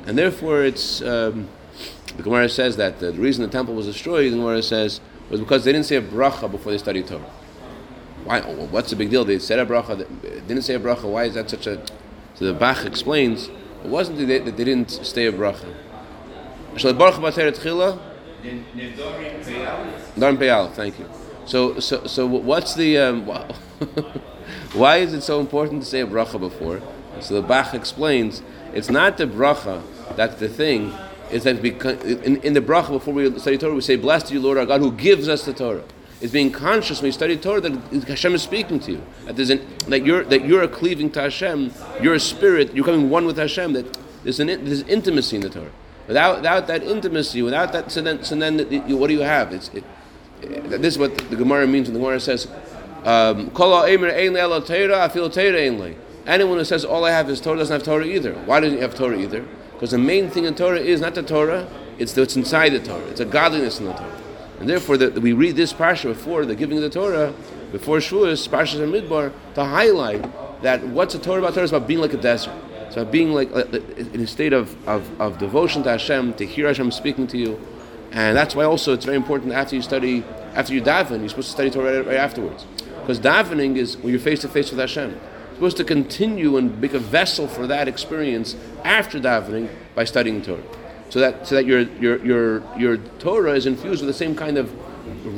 And 0.07 0.17
therefore, 0.17 0.65
it's 0.65 1.03
um, 1.03 1.49
the 2.17 2.23
Gemara 2.23 2.49
says 2.49 2.77
that 2.79 2.99
the 2.99 3.13
reason 3.13 3.43
the 3.45 3.51
temple 3.51 3.75
was 3.75 3.87
destroyed, 3.87 4.33
the 4.33 4.37
Gemara 4.37 4.63
says, 4.63 5.01
was 5.29 5.41
because 5.41 5.65
they 5.65 5.73
didn't 5.73 5.87
say 5.87 5.97
a 5.97 6.03
bracha 6.03 6.51
before 6.51 6.73
they 6.73 6.79
studied 6.79 7.07
Torah. 7.07 7.21
Why? 8.25 8.41
What's 8.41 8.91
the 8.91 8.97
big 8.97 9.11
deal? 9.11 9.25
They 9.25 9.39
said 9.39 9.59
a 9.59 9.67
bracha, 9.67 9.99
they 10.23 10.41
didn't 10.41 10.63
say 10.63 10.75
a 10.75 10.81
bracha. 10.81 11.05
Why 11.05 11.25
is 11.25 11.35
that 11.35 11.51
such 11.51 11.67
a? 11.67 11.85
So 12.35 12.47
the 12.47 12.55
Bach 12.55 12.85
explains, 12.85 13.49
it 13.49 13.87
wasn't 13.87 14.19
that 14.19 14.27
they, 14.27 14.39
that 14.39 14.57
they 14.57 14.65
didn't 14.65 14.91
stay 14.91 15.27
a 15.27 15.33
bracha. 15.33 15.75
Thank 20.69 20.99
you. 20.99 21.09
So, 21.47 21.81
so, 21.81 22.07
so 22.07 22.27
what's 22.27 22.75
the, 22.75 22.99
um, 22.99 23.27
why 24.73 24.99
is 24.99 25.13
it 25.15 25.23
so 25.23 25.41
important 25.41 25.83
to 25.83 25.89
say 25.89 26.01
a 26.01 26.07
bracha 26.07 26.39
before? 26.39 26.81
So 27.21 27.35
the 27.35 27.43
Bach 27.43 27.75
explains, 27.75 28.43
it's 28.73 28.91
not 28.91 29.19
the 29.19 29.27
bracha 29.27 29.83
that's 30.17 30.37
the 30.37 30.49
thing, 30.49 30.93
it's 31.31 31.45
that 31.45 31.61
because, 31.61 32.03
in, 32.03 32.37
in 32.43 32.55
the 32.55 32.61
bracha 32.61 32.91
before 32.91 33.15
we 33.15 33.39
study 33.39 33.59
Torah, 33.59 33.75
we 33.75 33.81
say, 33.81 33.97
Blessed 33.97 34.31
you, 34.33 34.41
Lord 34.41 34.59
our 34.59 34.67
God, 34.67 34.81
who 34.81 34.93
gives 34.93 35.29
us 35.29 35.45
the 35.45 35.53
Torah. 35.53 35.85
It's 36.21 36.33
being 36.33 36.51
conscious 36.51 37.01
when 37.01 37.07
you 37.07 37.13
study 37.13 37.37
Torah 37.37 37.61
that 37.61 38.09
Hashem 38.09 38.35
is 38.35 38.43
speaking 38.43 38.81
to 38.81 38.93
you. 38.93 39.03
That, 39.27 39.37
there's 39.37 39.51
an, 39.51 39.65
that, 39.89 40.05
you're, 40.05 40.25
that 40.25 40.45
you're 40.45 40.67
cleaving 40.67 41.11
to 41.13 41.23
Hashem, 41.23 41.73
you're 42.03 42.15
a 42.15 42.21
spirit, 42.21 42.75
you're 42.75 42.85
coming 42.85 43.09
one 43.09 43.25
with 43.25 43.37
Hashem, 43.37 43.73
that 43.75 43.99
there's, 44.25 44.41
an, 44.41 44.49
there's 44.49 44.83
intimacy 44.83 45.37
in 45.37 45.43
the 45.43 45.51
Torah. 45.51 45.71
Without, 46.09 46.37
without 46.37 46.67
that 46.67 46.83
intimacy, 46.83 47.43
without 47.43 47.73
that, 47.73 47.93
so 47.93 48.01
then, 48.01 48.25
so 48.25 48.35
then 48.35 48.59
what 48.99 49.09
do 49.09 49.15
you 49.15 49.21
have? 49.21 49.53
It's, 49.53 49.69
it, 49.69 49.85
this 50.41 50.95
is 50.95 50.99
what 50.99 51.17
the 51.19 51.37
Gemara 51.37 51.67
means 51.67 51.89
when 51.89 51.95
the 51.95 52.01
Gemara 52.01 52.19
says, 52.19 52.49
um, 53.09 53.51
Anyone 56.27 56.59
who 56.59 56.65
says 56.65 56.85
all 56.85 57.05
I 57.07 57.11
have 57.11 57.31
is 57.31 57.41
Torah 57.41 57.57
doesn't 57.57 57.73
have 57.73 57.83
Torah 57.83 58.05
either. 58.05 58.35
Why 58.35 58.61
doesn't 58.61 58.77
he 58.77 58.83
have 58.83 58.95
Torah 58.95 59.19
either? 59.19 59.49
Because 59.73 59.93
the 59.93 59.99
main 59.99 60.29
thing 60.29 60.45
in 60.45 60.55
Torah 60.55 60.79
is 60.79 61.01
not 61.01 61.15
the 61.15 61.23
Torah, 61.23 61.67
it's 61.99 62.15
what's 62.15 62.37
inside 62.37 62.71
the 62.71 62.81
Torah. 62.81 63.07
It's 63.07 63.21
a 63.21 63.25
godliness 63.25 63.81
in 63.81 63.87
the 63.87 63.95
Torah. 63.95 64.21
And 64.61 64.69
therefore, 64.69 64.99
the, 64.99 65.21
we 65.21 65.33
read 65.33 65.57
this 65.57 65.73
parsha 65.73 66.05
before 66.05 66.45
the 66.45 66.55
giving 66.55 66.77
of 66.77 66.83
the 66.83 66.91
Torah, 66.91 67.33
before 67.73 67.99
Shavuos, 67.99 68.47
Parshas 68.49 68.83
and 68.83 68.93
Midbar, 68.93 69.33
to 69.55 69.65
highlight 69.65 70.23
that 70.63 70.87
what's 70.89 71.15
a 71.15 71.19
Torah 71.19 71.39
about 71.39 71.55
Torah 71.55 71.65
is 71.65 71.73
about 71.73 71.89
being 71.89 72.01
like 72.01 72.13
a 72.13 72.19
desert. 72.19 72.55
So 72.91 73.05
being 73.05 73.33
like 73.33 73.51
in 73.53 74.21
a 74.21 74.27
state 74.27 74.53
of, 74.53 74.77
of, 74.87 75.21
of 75.21 75.39
devotion 75.39 75.83
to 75.85 75.91
Hashem, 75.91 76.35
to 76.35 76.45
hear 76.45 76.67
Hashem 76.67 76.91
speaking 76.91 77.27
to 77.29 77.39
you, 77.39 77.59
and 78.11 78.37
that's 78.37 78.55
why 78.55 78.65
also 78.65 78.93
it's 78.93 79.05
very 79.05 79.17
important 79.17 79.53
after 79.53 79.77
you 79.77 79.83
study, 79.83 80.25
after 80.55 80.75
you 80.75 80.83
daven, 80.83 81.21
you're 81.21 81.29
supposed 81.29 81.49
to 81.49 81.53
study 81.53 81.71
Torah 81.71 82.03
right 82.03 82.17
afterwards, 82.17 82.67
because 83.09 83.21
davening 83.21 83.77
is 83.77 83.97
when 83.97 84.13
you're 84.13 84.21
face 84.21 84.43
to 84.43 84.49
face 84.49 84.71
with 84.71 84.79
Hashem. 84.79 85.13
You're 85.13 85.55
supposed 85.55 85.79
to 85.79 85.85
continue 85.85 86.59
and 86.59 86.79
make 86.79 86.93
a 86.93 86.99
vessel 86.99 87.49
for 87.49 87.67
that 87.67 87.89
experience 87.89 88.55
after 88.85 89.19
davening 89.19 89.71
by 89.95 90.05
studying 90.05 90.43
Torah, 90.43 90.63
so 91.09 91.19
that 91.19 91.47
so 91.47 91.55
that 91.55 91.65
your 91.65 91.81
your 91.81 92.23
your 92.23 92.79
your 92.79 92.97
Torah 93.19 93.53
is 93.53 93.65
infused 93.65 94.03
with 94.03 94.09
the 94.09 94.19
same 94.19 94.37
kind 94.37 94.59
of 94.59 94.71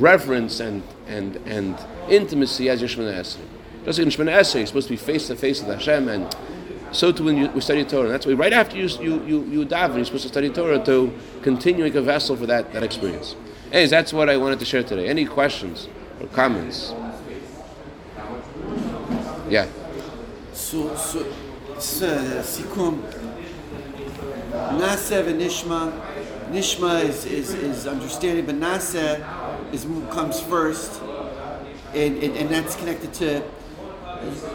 reverence 0.01 0.59
and 0.59 0.83
and 1.07 1.37
and 1.45 1.79
intimacy 2.09 2.67
as 2.67 2.81
your 2.81 2.89
Shemoneh 2.89 3.17
Esrei. 3.17 3.45
Just 3.85 3.99
like 3.99 4.05
in 4.05 4.11
Shemoneh 4.11 4.37
Esrei, 4.37 4.55
you're 4.55 4.67
supposed 4.67 4.87
to 4.89 4.93
be 4.93 4.97
face 4.97 5.27
to 5.27 5.37
face 5.37 5.61
with 5.61 5.73
Hashem 5.73 6.09
and 6.09 6.35
so 6.91 7.13
too 7.13 7.23
when 7.23 7.37
you, 7.37 7.47
we 7.51 7.61
study 7.61 7.85
Torah. 7.85 8.09
That's 8.09 8.25
why 8.25 8.33
right 8.33 8.51
after 8.51 8.75
you 8.75 8.87
you 8.99 9.23
you, 9.23 9.43
you 9.45 9.65
daven, 9.65 9.95
you're 9.95 10.03
supposed 10.03 10.23
to 10.23 10.27
study 10.27 10.49
Torah 10.49 10.83
to 10.83 11.13
continue 11.41 11.85
like 11.85 11.95
a 11.95 12.01
vessel 12.01 12.35
for 12.35 12.47
that, 12.47 12.73
that 12.73 12.83
experience. 12.83 13.37
Anyways, 13.71 13.91
that's 13.91 14.11
what 14.11 14.29
I 14.29 14.35
wanted 14.35 14.59
to 14.59 14.65
share 14.65 14.83
today. 14.83 15.07
Any 15.07 15.23
questions 15.23 15.87
or 16.19 16.27
comments? 16.27 16.93
Yeah. 19.51 19.67
So 20.53 20.95
so 20.95 21.27
so 21.77 22.07
sikum 22.41 23.03
Naseh 24.51 25.27
and 25.27 25.41
Nishma. 25.41 25.91
Nishma 26.51 27.03
is, 27.03 27.25
is, 27.25 27.53
is 27.53 27.87
understanding, 27.87 28.45
but 28.45 28.55
Naseh 28.55 29.23
is 29.73 29.85
comes 30.09 30.39
first, 30.41 31.01
and, 31.93 32.21
and, 32.23 32.35
and 32.35 32.49
that's 32.49 32.75
connected 32.75 33.13
to 33.15 33.43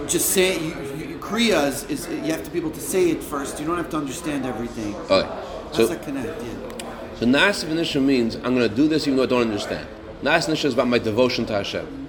just 0.06 0.30
say 0.30 0.58
you, 0.58 0.68
you, 0.68 1.18
kriyas 1.18 1.88
is 1.90 2.06
you 2.08 2.32
have 2.32 2.44
to 2.44 2.50
be 2.50 2.58
able 2.58 2.70
to 2.70 2.80
say 2.80 3.10
it 3.10 3.22
first. 3.22 3.60
You 3.60 3.66
don't 3.66 3.76
have 3.76 3.90
to 3.90 3.96
understand 3.96 4.46
everything. 4.46 4.94
Okay. 4.94 5.28
So 5.72 5.88
So, 5.88 5.98
connect. 5.98 6.42
Yeah. 6.42 7.18
so 7.18 7.26
Nas 7.26 7.64
V'Nisha 7.64 8.02
means 8.02 8.36
I'm 8.36 8.54
going 8.54 8.68
to 8.68 8.74
do 8.74 8.88
this 8.88 9.06
even 9.06 9.16
though 9.16 9.24
I 9.24 9.26
don't 9.26 9.42
understand. 9.42 9.86
Nas 10.22 10.46
V'Nisha 10.46 10.66
is 10.66 10.74
about 10.74 10.88
my 10.88 10.98
devotion 10.98 11.44
to 11.46 11.52
Hashem. 11.52 12.05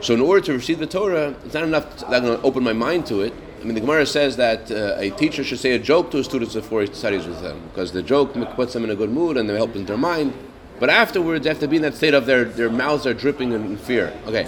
So 0.00 0.14
in 0.14 0.20
order 0.20 0.40
to 0.46 0.52
receive 0.52 0.78
the 0.78 0.86
Torah, 0.86 1.34
it's 1.44 1.54
not 1.54 1.64
enough 1.64 1.98
that 2.00 2.12
I'm 2.12 2.24
going 2.24 2.38
to 2.38 2.44
open 2.44 2.62
my 2.62 2.72
mind 2.72 3.06
to 3.06 3.22
it. 3.22 3.32
I 3.60 3.64
mean, 3.64 3.74
the 3.74 3.80
Gemara 3.80 4.06
says 4.06 4.36
that 4.36 4.70
uh, 4.70 4.94
a 4.98 5.10
teacher 5.10 5.42
should 5.42 5.58
say 5.58 5.72
a 5.72 5.78
joke 5.78 6.10
to 6.12 6.18
his 6.18 6.26
students 6.26 6.54
before 6.54 6.82
he 6.82 6.92
studies 6.92 7.26
with 7.26 7.40
them, 7.40 7.60
because 7.68 7.90
the 7.92 8.02
joke 8.02 8.34
puts 8.54 8.72
them 8.74 8.84
in 8.84 8.90
a 8.90 8.94
good 8.94 9.10
mood 9.10 9.36
and 9.36 9.48
they 9.48 9.54
help 9.54 9.74
in 9.74 9.86
their 9.86 9.96
mind. 9.96 10.32
But 10.78 10.90
afterwards, 10.90 11.42
they 11.44 11.48
have 11.48 11.60
to 11.60 11.68
be 11.68 11.76
in 11.76 11.82
that 11.82 11.94
state 11.94 12.12
of 12.12 12.26
their, 12.26 12.44
their 12.44 12.68
mouths 12.68 13.06
are 13.06 13.14
dripping 13.14 13.52
in 13.52 13.78
fear. 13.78 14.12
Okay, 14.26 14.46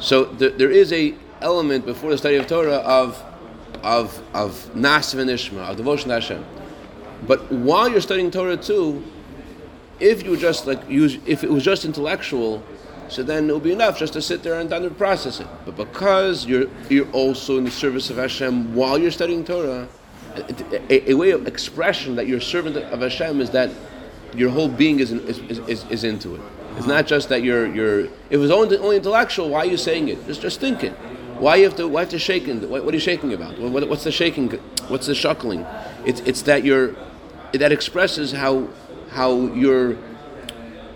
so 0.00 0.26
th- 0.34 0.54
there 0.56 0.70
is 0.70 0.92
a 0.92 1.14
element 1.40 1.86
before 1.86 2.10
the 2.10 2.18
study 2.18 2.36
of 2.36 2.46
Torah 2.48 2.78
of 2.78 3.22
of 3.82 4.20
of 4.34 4.74
nas 4.74 5.14
v'nishma, 5.14 5.70
of 5.70 5.76
devotion 5.76 6.08
to 6.08 6.14
Hashem. 6.14 6.44
But 7.26 7.50
while 7.52 7.88
you're 7.88 8.00
studying 8.00 8.30
Torah 8.30 8.56
too, 8.56 9.02
if 10.00 10.24
you 10.24 10.36
just 10.36 10.66
like 10.66 10.90
use, 10.90 11.18
if 11.24 11.44
it 11.44 11.50
was 11.50 11.62
just 11.62 11.84
intellectual, 11.84 12.62
so 13.10 13.22
then 13.22 13.44
it'll 13.44 13.60
be 13.60 13.72
enough 13.72 13.98
just 13.98 14.12
to 14.12 14.22
sit 14.22 14.42
there 14.42 14.60
and 14.60 14.70
to 14.70 14.90
process 14.90 15.40
it. 15.40 15.46
But 15.64 15.76
because 15.76 16.46
you're 16.46 16.66
you're 16.88 17.10
also 17.10 17.58
in 17.58 17.64
the 17.64 17.70
service 17.70 18.10
of 18.10 18.16
Hashem 18.16 18.74
while 18.74 18.98
you're 18.98 19.10
studying 19.10 19.44
Torah, 19.44 19.88
a, 20.88 21.10
a, 21.10 21.14
way 21.14 21.30
of 21.32 21.46
expression 21.46 22.16
that 22.16 22.26
you're 22.26 22.40
servant 22.40 22.76
of 22.76 23.00
Hashem 23.00 23.40
is 23.40 23.50
that 23.50 23.70
your 24.34 24.50
whole 24.50 24.68
being 24.68 25.00
is, 25.00 25.10
in, 25.10 25.20
is, 25.20 25.38
is, 25.38 25.58
is, 25.58 25.84
is 25.90 26.04
into 26.04 26.36
it. 26.36 26.40
It's 26.76 26.86
not 26.86 27.06
just 27.06 27.28
that 27.30 27.42
you're 27.42 27.66
you're. 27.66 28.00
If 28.00 28.12
it 28.30 28.36
was 28.36 28.50
only, 28.50 28.78
only 28.78 28.96
intellectual, 28.96 29.50
why 29.50 29.60
are 29.60 29.66
you 29.66 29.76
saying 29.76 30.08
it? 30.08 30.24
Just 30.26 30.40
just 30.40 30.60
think 30.60 30.84
it. 30.84 30.92
Why 31.38 31.56
you 31.56 31.64
have 31.64 31.76
to 31.76 31.88
why 31.88 32.02
have 32.02 32.10
to 32.10 32.18
shake 32.18 32.46
it? 32.46 32.68
What, 32.68 32.84
what 32.84 32.94
are 32.94 32.96
you 32.96 33.00
shaking 33.00 33.32
about? 33.32 33.58
What, 33.58 33.88
what's 33.88 34.04
the 34.04 34.12
shaking? 34.12 34.50
What's 34.88 35.06
the 35.06 35.14
shuckling? 35.14 35.66
It's 36.06 36.20
it's 36.20 36.42
that 36.42 36.64
you're 36.64 36.94
that 37.52 37.72
expresses 37.72 38.32
how 38.32 38.68
how 39.10 39.46
you're 39.54 39.94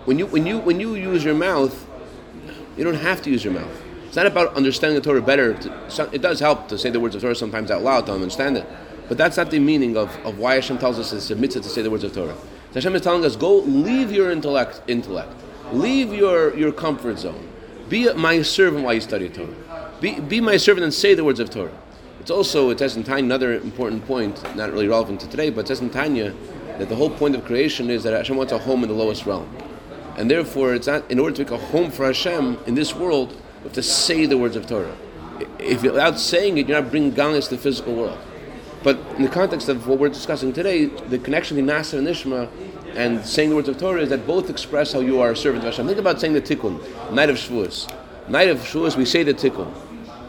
when 0.04 0.18
you 0.18 0.26
when 0.26 0.46
you 0.46 0.58
when 0.58 0.80
you 0.80 0.94
use 0.94 1.24
your 1.24 1.34
mouth, 1.34 1.83
you 2.76 2.84
don't 2.84 2.94
have 2.94 3.22
to 3.22 3.30
use 3.30 3.44
your 3.44 3.52
mouth. 3.52 3.82
It's 4.06 4.16
not 4.16 4.26
about 4.26 4.54
understanding 4.54 4.94
the 4.94 5.04
Torah 5.04 5.22
better. 5.22 5.58
It 6.12 6.22
does 6.22 6.40
help 6.40 6.68
to 6.68 6.78
say 6.78 6.90
the 6.90 7.00
words 7.00 7.14
of 7.14 7.22
Torah 7.22 7.34
sometimes 7.34 7.70
out 7.70 7.82
loud 7.82 8.06
to 8.06 8.12
understand 8.12 8.56
it, 8.56 8.66
but 9.08 9.18
that's 9.18 9.36
not 9.36 9.50
the 9.50 9.58
meaning 9.58 9.96
of, 9.96 10.14
of 10.24 10.38
why 10.38 10.54
Hashem 10.54 10.78
tells 10.78 10.98
us 10.98 11.12
it's 11.12 11.30
a 11.30 11.36
mitzvah 11.36 11.60
to 11.62 11.68
say 11.68 11.82
the 11.82 11.90
words 11.90 12.04
of 12.04 12.12
Torah. 12.12 12.36
So 12.70 12.74
Hashem 12.74 12.94
is 12.94 13.02
telling 13.02 13.24
us, 13.24 13.36
go 13.36 13.58
leave 13.58 14.12
your 14.12 14.30
intellect, 14.30 14.82
intellect, 14.86 15.32
leave 15.72 16.12
your, 16.12 16.56
your 16.56 16.72
comfort 16.72 17.18
zone, 17.18 17.48
be 17.88 18.12
my 18.14 18.42
servant 18.42 18.84
while 18.84 18.94
you 18.94 19.00
study 19.00 19.28
Torah, 19.28 19.92
be, 20.00 20.20
be 20.20 20.40
my 20.40 20.56
servant 20.56 20.84
and 20.84 20.94
say 20.94 21.14
the 21.14 21.24
words 21.24 21.40
of 21.40 21.50
Torah. 21.50 21.76
It's 22.20 22.30
also 22.30 22.70
it 22.70 22.78
says 22.78 22.96
in 22.96 23.04
Tanya 23.04 23.24
another 23.24 23.54
important 23.54 24.06
point, 24.06 24.42
not 24.56 24.72
really 24.72 24.88
relevant 24.88 25.20
to 25.20 25.28
today, 25.28 25.50
but 25.50 25.66
it 25.66 25.68
says 25.68 25.80
in 25.80 25.90
Tanya 25.90 26.34
that 26.78 26.88
the 26.88 26.96
whole 26.96 27.10
point 27.10 27.34
of 27.34 27.44
creation 27.44 27.90
is 27.90 28.02
that 28.04 28.14
Hashem 28.14 28.36
wants 28.36 28.52
a 28.52 28.58
home 28.58 28.82
in 28.82 28.88
the 28.88 28.94
lowest 28.94 29.26
realm. 29.26 29.54
And 30.16 30.30
therefore, 30.30 30.74
it's 30.74 30.86
not 30.86 31.10
in 31.10 31.18
order 31.18 31.36
to 31.36 31.42
make 31.42 31.50
a 31.50 31.58
home 31.58 31.90
for 31.90 32.06
Hashem 32.06 32.58
in 32.66 32.74
this 32.74 32.94
world, 32.94 33.32
you 33.32 33.64
have 33.64 33.72
to 33.72 33.82
say 33.82 34.26
the 34.26 34.38
words 34.38 34.56
of 34.56 34.66
Torah. 34.66 34.96
If 35.58 35.82
without 35.82 36.18
saying 36.18 36.58
it, 36.58 36.68
you're 36.68 36.80
not 36.80 36.90
bringing 36.90 37.10
godliness 37.10 37.48
to 37.48 37.56
the 37.56 37.62
physical 37.62 37.94
world. 37.94 38.18
But 38.84 38.98
in 39.16 39.22
the 39.22 39.28
context 39.28 39.68
of 39.68 39.88
what 39.88 39.98
we're 39.98 40.10
discussing 40.10 40.52
today, 40.52 40.86
the 40.86 41.18
connection 41.18 41.56
between 41.56 41.74
Nasa 41.74 41.98
and 41.98 42.06
Nishma 42.06 42.48
and 42.94 43.24
saying 43.24 43.50
the 43.50 43.56
words 43.56 43.68
of 43.68 43.78
Torah 43.78 44.02
is 44.02 44.10
that 44.10 44.26
both 44.26 44.50
express 44.50 44.92
how 44.92 45.00
you 45.00 45.20
are 45.20 45.32
a 45.32 45.36
servant 45.36 45.64
of 45.64 45.72
Hashem. 45.72 45.86
Think 45.86 45.98
about 45.98 46.20
saying 46.20 46.34
the 46.34 46.42
Tikkun, 46.42 47.12
night 47.12 47.30
of 47.30 47.36
Shavuos. 47.36 47.90
Night 48.28 48.50
of 48.50 48.58
Shavuos, 48.58 48.96
we 48.96 49.04
say 49.04 49.22
the 49.22 49.34
Tikkun. 49.34 49.72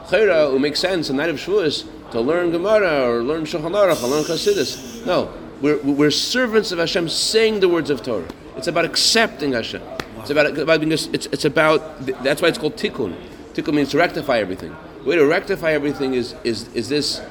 Chayra, 0.08 0.48
it 0.48 0.54
would 0.54 0.62
make 0.62 0.76
sense 0.76 1.10
in 1.10 1.18
night 1.18 1.30
of 1.30 1.36
Shavuos 1.36 1.86
to 2.12 2.22
learn 2.22 2.52
Gemara 2.52 3.10
or 3.10 3.24
learn 3.24 3.44
Shulchan 3.44 3.72
Aruch 3.72 4.02
or 4.02 4.08
learn 4.08 4.24
Chassidus. 4.24 5.06
No, 5.06 5.32
we're, 5.62 5.78
we're 5.82 6.12
servants 6.12 6.72
of 6.72 6.80
Hashem 6.80 7.10
saying 7.10 7.60
the 7.60 7.70
words 7.70 7.90
of 7.90 8.02
Torah. 8.04 8.28
It's 8.58 8.68
about 8.68 8.86
accepting 8.86 9.54
Hashem. 9.54 9.82
It's 10.20 10.30
about, 10.30 10.58
about 10.58 10.80
being. 10.80 10.92
It's, 10.92 11.08
it's 11.08 11.46
about. 11.46 12.06
That's 12.24 12.42
why 12.42 12.48
it's 12.48 12.58
called 12.58 12.78
tikkun. 12.78 13.16
Tikkun 13.54 13.74
means 13.74 13.92
to 13.92 13.98
rectify 13.98 14.40
everything. 14.40 14.76
The 15.00 15.10
way 15.10 15.16
to 15.18 15.26
rectify 15.26 15.72
everything 15.72 16.14
is 16.14 16.36
is 16.44 16.68
is 16.74 16.90
this 16.90 17.22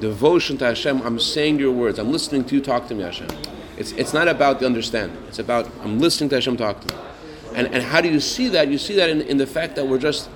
devotion 0.00 0.58
to 0.58 0.66
Hashem. 0.66 1.02
I'm 1.02 1.20
saying 1.20 1.58
your 1.58 1.72
words. 1.72 1.98
I'm 1.98 2.10
listening 2.10 2.44
to 2.44 2.54
you 2.54 2.60
talk 2.60 2.88
to 2.88 2.94
me, 2.94 3.04
Hashem. 3.04 3.28
It's 3.76 3.92
it's 3.92 4.12
not 4.12 4.26
about 4.26 4.60
the 4.60 4.66
understanding. 4.66 5.22
It's 5.28 5.38
about 5.38 5.70
I'm 5.82 6.00
listening 6.00 6.30
to 6.30 6.36
Hashem 6.36 6.56
talk 6.56 6.80
to 6.80 6.94
me. 6.94 7.00
And 7.54 7.68
and 7.68 7.82
how 7.82 8.00
do 8.00 8.08
you 8.08 8.20
see 8.20 8.48
that? 8.48 8.68
You 8.68 8.78
see 8.78 8.96
that 8.96 9.10
in, 9.10 9.20
in 9.22 9.36
the 9.36 9.46
fact 9.46 9.76
that 9.76 9.86
we're 9.86 9.98
just 9.98 10.30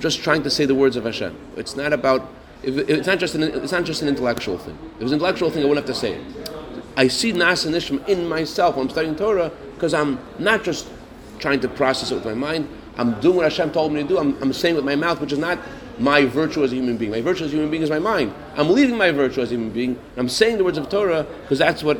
just 0.00 0.22
trying 0.22 0.42
to 0.42 0.50
say 0.50 0.64
the 0.64 0.74
words 0.74 0.96
of 0.96 1.04
Hashem. 1.04 1.36
It's 1.56 1.76
not 1.76 1.92
about. 1.92 2.28
It's 2.62 3.06
not 3.06 3.18
just 3.18 3.34
an 3.34 3.42
it's 3.42 3.72
not 3.72 3.84
just 3.84 4.02
an 4.02 4.08
intellectual 4.08 4.58
thing. 4.58 4.78
If 4.96 5.00
it 5.00 5.02
was 5.04 5.12
an 5.12 5.16
intellectual 5.16 5.50
thing, 5.50 5.62
I 5.62 5.66
wouldn't 5.66 5.86
have 5.86 5.94
to 5.94 6.00
say 6.00 6.14
it. 6.14 6.50
I 6.96 7.06
see 7.06 7.30
Nas 7.32 7.64
and 7.64 7.74
in 8.08 8.28
myself 8.28 8.76
when 8.76 8.86
I'm 8.86 8.90
studying 8.90 9.14
Torah 9.14 9.52
because 9.78 9.94
I'm 9.94 10.18
not 10.38 10.64
just 10.64 10.90
trying 11.38 11.60
to 11.60 11.68
process 11.68 12.10
it 12.10 12.16
with 12.16 12.24
my 12.24 12.34
mind. 12.34 12.68
I'm 12.96 13.20
doing 13.20 13.36
what 13.36 13.44
Hashem 13.44 13.70
told 13.70 13.92
me 13.92 14.02
to 14.02 14.08
do. 14.08 14.18
I'm, 14.18 14.36
I'm 14.42 14.52
saying 14.52 14.74
with 14.74 14.84
my 14.84 14.96
mouth, 14.96 15.20
which 15.20 15.32
is 15.32 15.38
not 15.38 15.58
my 16.00 16.24
virtue 16.24 16.64
as 16.64 16.72
a 16.72 16.74
human 16.74 16.96
being. 16.96 17.12
My 17.12 17.20
virtue 17.20 17.44
as 17.44 17.52
a 17.52 17.54
human 17.54 17.70
being 17.70 17.84
is 17.84 17.90
my 17.90 18.00
mind. 18.00 18.34
I'm 18.56 18.70
leaving 18.70 18.96
my 18.96 19.12
virtue 19.12 19.40
as 19.40 19.50
a 19.50 19.54
human 19.54 19.70
being. 19.70 19.98
I'm 20.16 20.28
saying 20.28 20.58
the 20.58 20.64
words 20.64 20.78
of 20.78 20.88
Torah 20.88 21.26
because 21.42 21.60
that's 21.60 21.84
what 21.84 21.98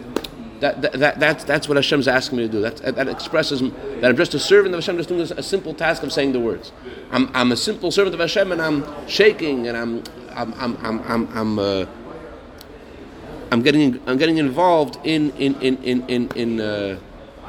that, 0.61 0.83
that, 0.83 0.93
that, 0.95 1.21
that's, 1.21 1.45
that's 1.45 1.69
what 1.69 1.77
Hashem's 1.77 2.09
asking 2.09 2.39
me 2.39 2.47
to 2.47 2.53
do. 2.53 2.61
That, 2.61 2.79
that 2.97 3.07
expresses 3.07 3.61
that 3.61 4.05
I'm 4.11 4.17
just 4.17 4.35
a 4.35 4.41
servant 4.41 4.75
of 4.75 4.81
Hashem, 4.81 4.97
just 4.97 5.09
doing 5.09 5.21
a 5.21 5.43
simple 5.43 5.73
task 5.73 6.03
of 6.03 6.13
saying 6.13 6.33
the 6.33 6.41
words. 6.41 6.73
I'm, 7.13 7.31
I'm 7.33 7.53
a 7.53 7.57
simple 7.57 7.93
servant 7.93 8.15
of 8.15 8.21
Hashem, 8.21 8.51
and 8.51 8.61
I'm 8.61 8.85
shaking, 9.07 9.69
and 9.69 9.77
I'm 9.77 10.03
I'm 10.31 10.55
I'm 10.55 10.77
I'm 10.85 11.01
I'm, 11.03 11.29
I'm 11.37 11.59
uh, 11.59 11.87
I'm 13.51 13.63
getting 13.63 14.01
I'm 14.07 14.19
getting 14.19 14.39
involved 14.39 14.99
in 15.05 15.31
in 15.33 15.61
in 15.61 15.83
in 15.85 16.09
in, 16.09 16.29
in 16.35 16.61
uh, 16.61 16.99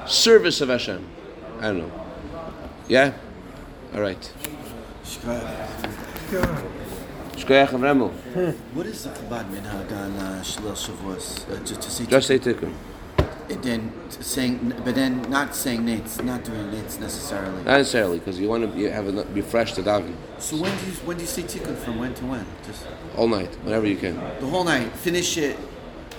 service 0.10 0.62
of 0.62 0.70
Hashem. 0.70 1.06
I 1.60 1.64
don't 1.64 1.78
know. 1.80 1.92
Yeah. 2.88 3.14
All 3.94 4.02
right. 4.02 4.32
Shkoyach 7.36 7.70
Avremo. 7.70 8.12
What 8.74 8.86
is 8.86 9.04
the 9.04 9.10
Chabad 9.12 9.50
minhag 9.52 9.92
on 9.92 10.12
uh, 10.18 10.42
Shalil 10.44 10.74
Shavuos? 10.76 11.50
Uh, 11.50 11.64
just 11.66 11.82
to 11.82 11.90
say, 11.92 12.06
Just 12.06 12.28
say 12.28 12.40
tikkun. 12.40 12.74
and 13.50 13.64
then 13.64 13.92
saying, 14.10 14.74
but 14.86 14.94
then 14.96 15.22
not 15.30 15.56
saying 15.56 15.82
nates, 15.82 16.24
not 16.24 16.44
doing 16.44 16.68
nates 16.72 17.00
necessarily. 17.00 17.58
Not 17.64 17.78
necessarily, 17.78 18.20
because 18.20 18.40
you 18.40 18.48
want 18.50 18.64
to 18.64 18.68
be, 18.68 18.84
have 18.84 19.08
a, 19.08 19.24
be 19.26 19.42
fresh 19.42 19.74
to 19.74 19.82
daven 19.82 20.14
So 20.38 20.58
when 20.58 20.76
do 20.78 20.86
you 20.86 20.92
when 21.06 21.18
do 21.18 21.24
you 21.24 21.28
say 21.30 21.44
tikkun 21.44 21.76
from 21.78 21.98
when 22.00 22.14
to 22.16 22.26
when? 22.26 22.46
Just 22.68 22.86
all 23.16 23.28
night, 23.28 23.54
whenever 23.64 23.88
you 23.88 23.98
can. 23.98 24.16
the 24.40 24.48
whole 24.48 24.64
night. 24.64 24.92
Finish 24.94 25.38
it. 25.38 25.58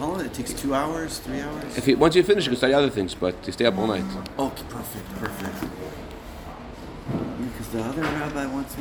It 0.03 0.33
takes 0.33 0.55
two 0.55 0.75
hours, 0.75 1.19
three 1.19 1.43
hours. 1.43 1.77
If 1.77 1.87
you, 1.87 1.95
once 1.99 2.17
you 2.17 2.23
finish, 2.23 2.45
you 2.45 2.51
can 2.51 2.57
study 2.57 2.73
other 2.73 2.89
things, 2.89 3.15
but 3.15 3.35
you 3.47 3.53
stay 3.53 3.67
up 3.67 3.77
all 3.77 3.87
night. 3.87 4.03
Okay, 4.39 4.63
perfect, 4.71 5.07
perfect. 5.17 5.61
Because 7.39 7.69
the 7.69 7.83
other 7.83 8.01
rabbi 8.01 8.47
wants 8.47 8.73
me. 8.73 8.79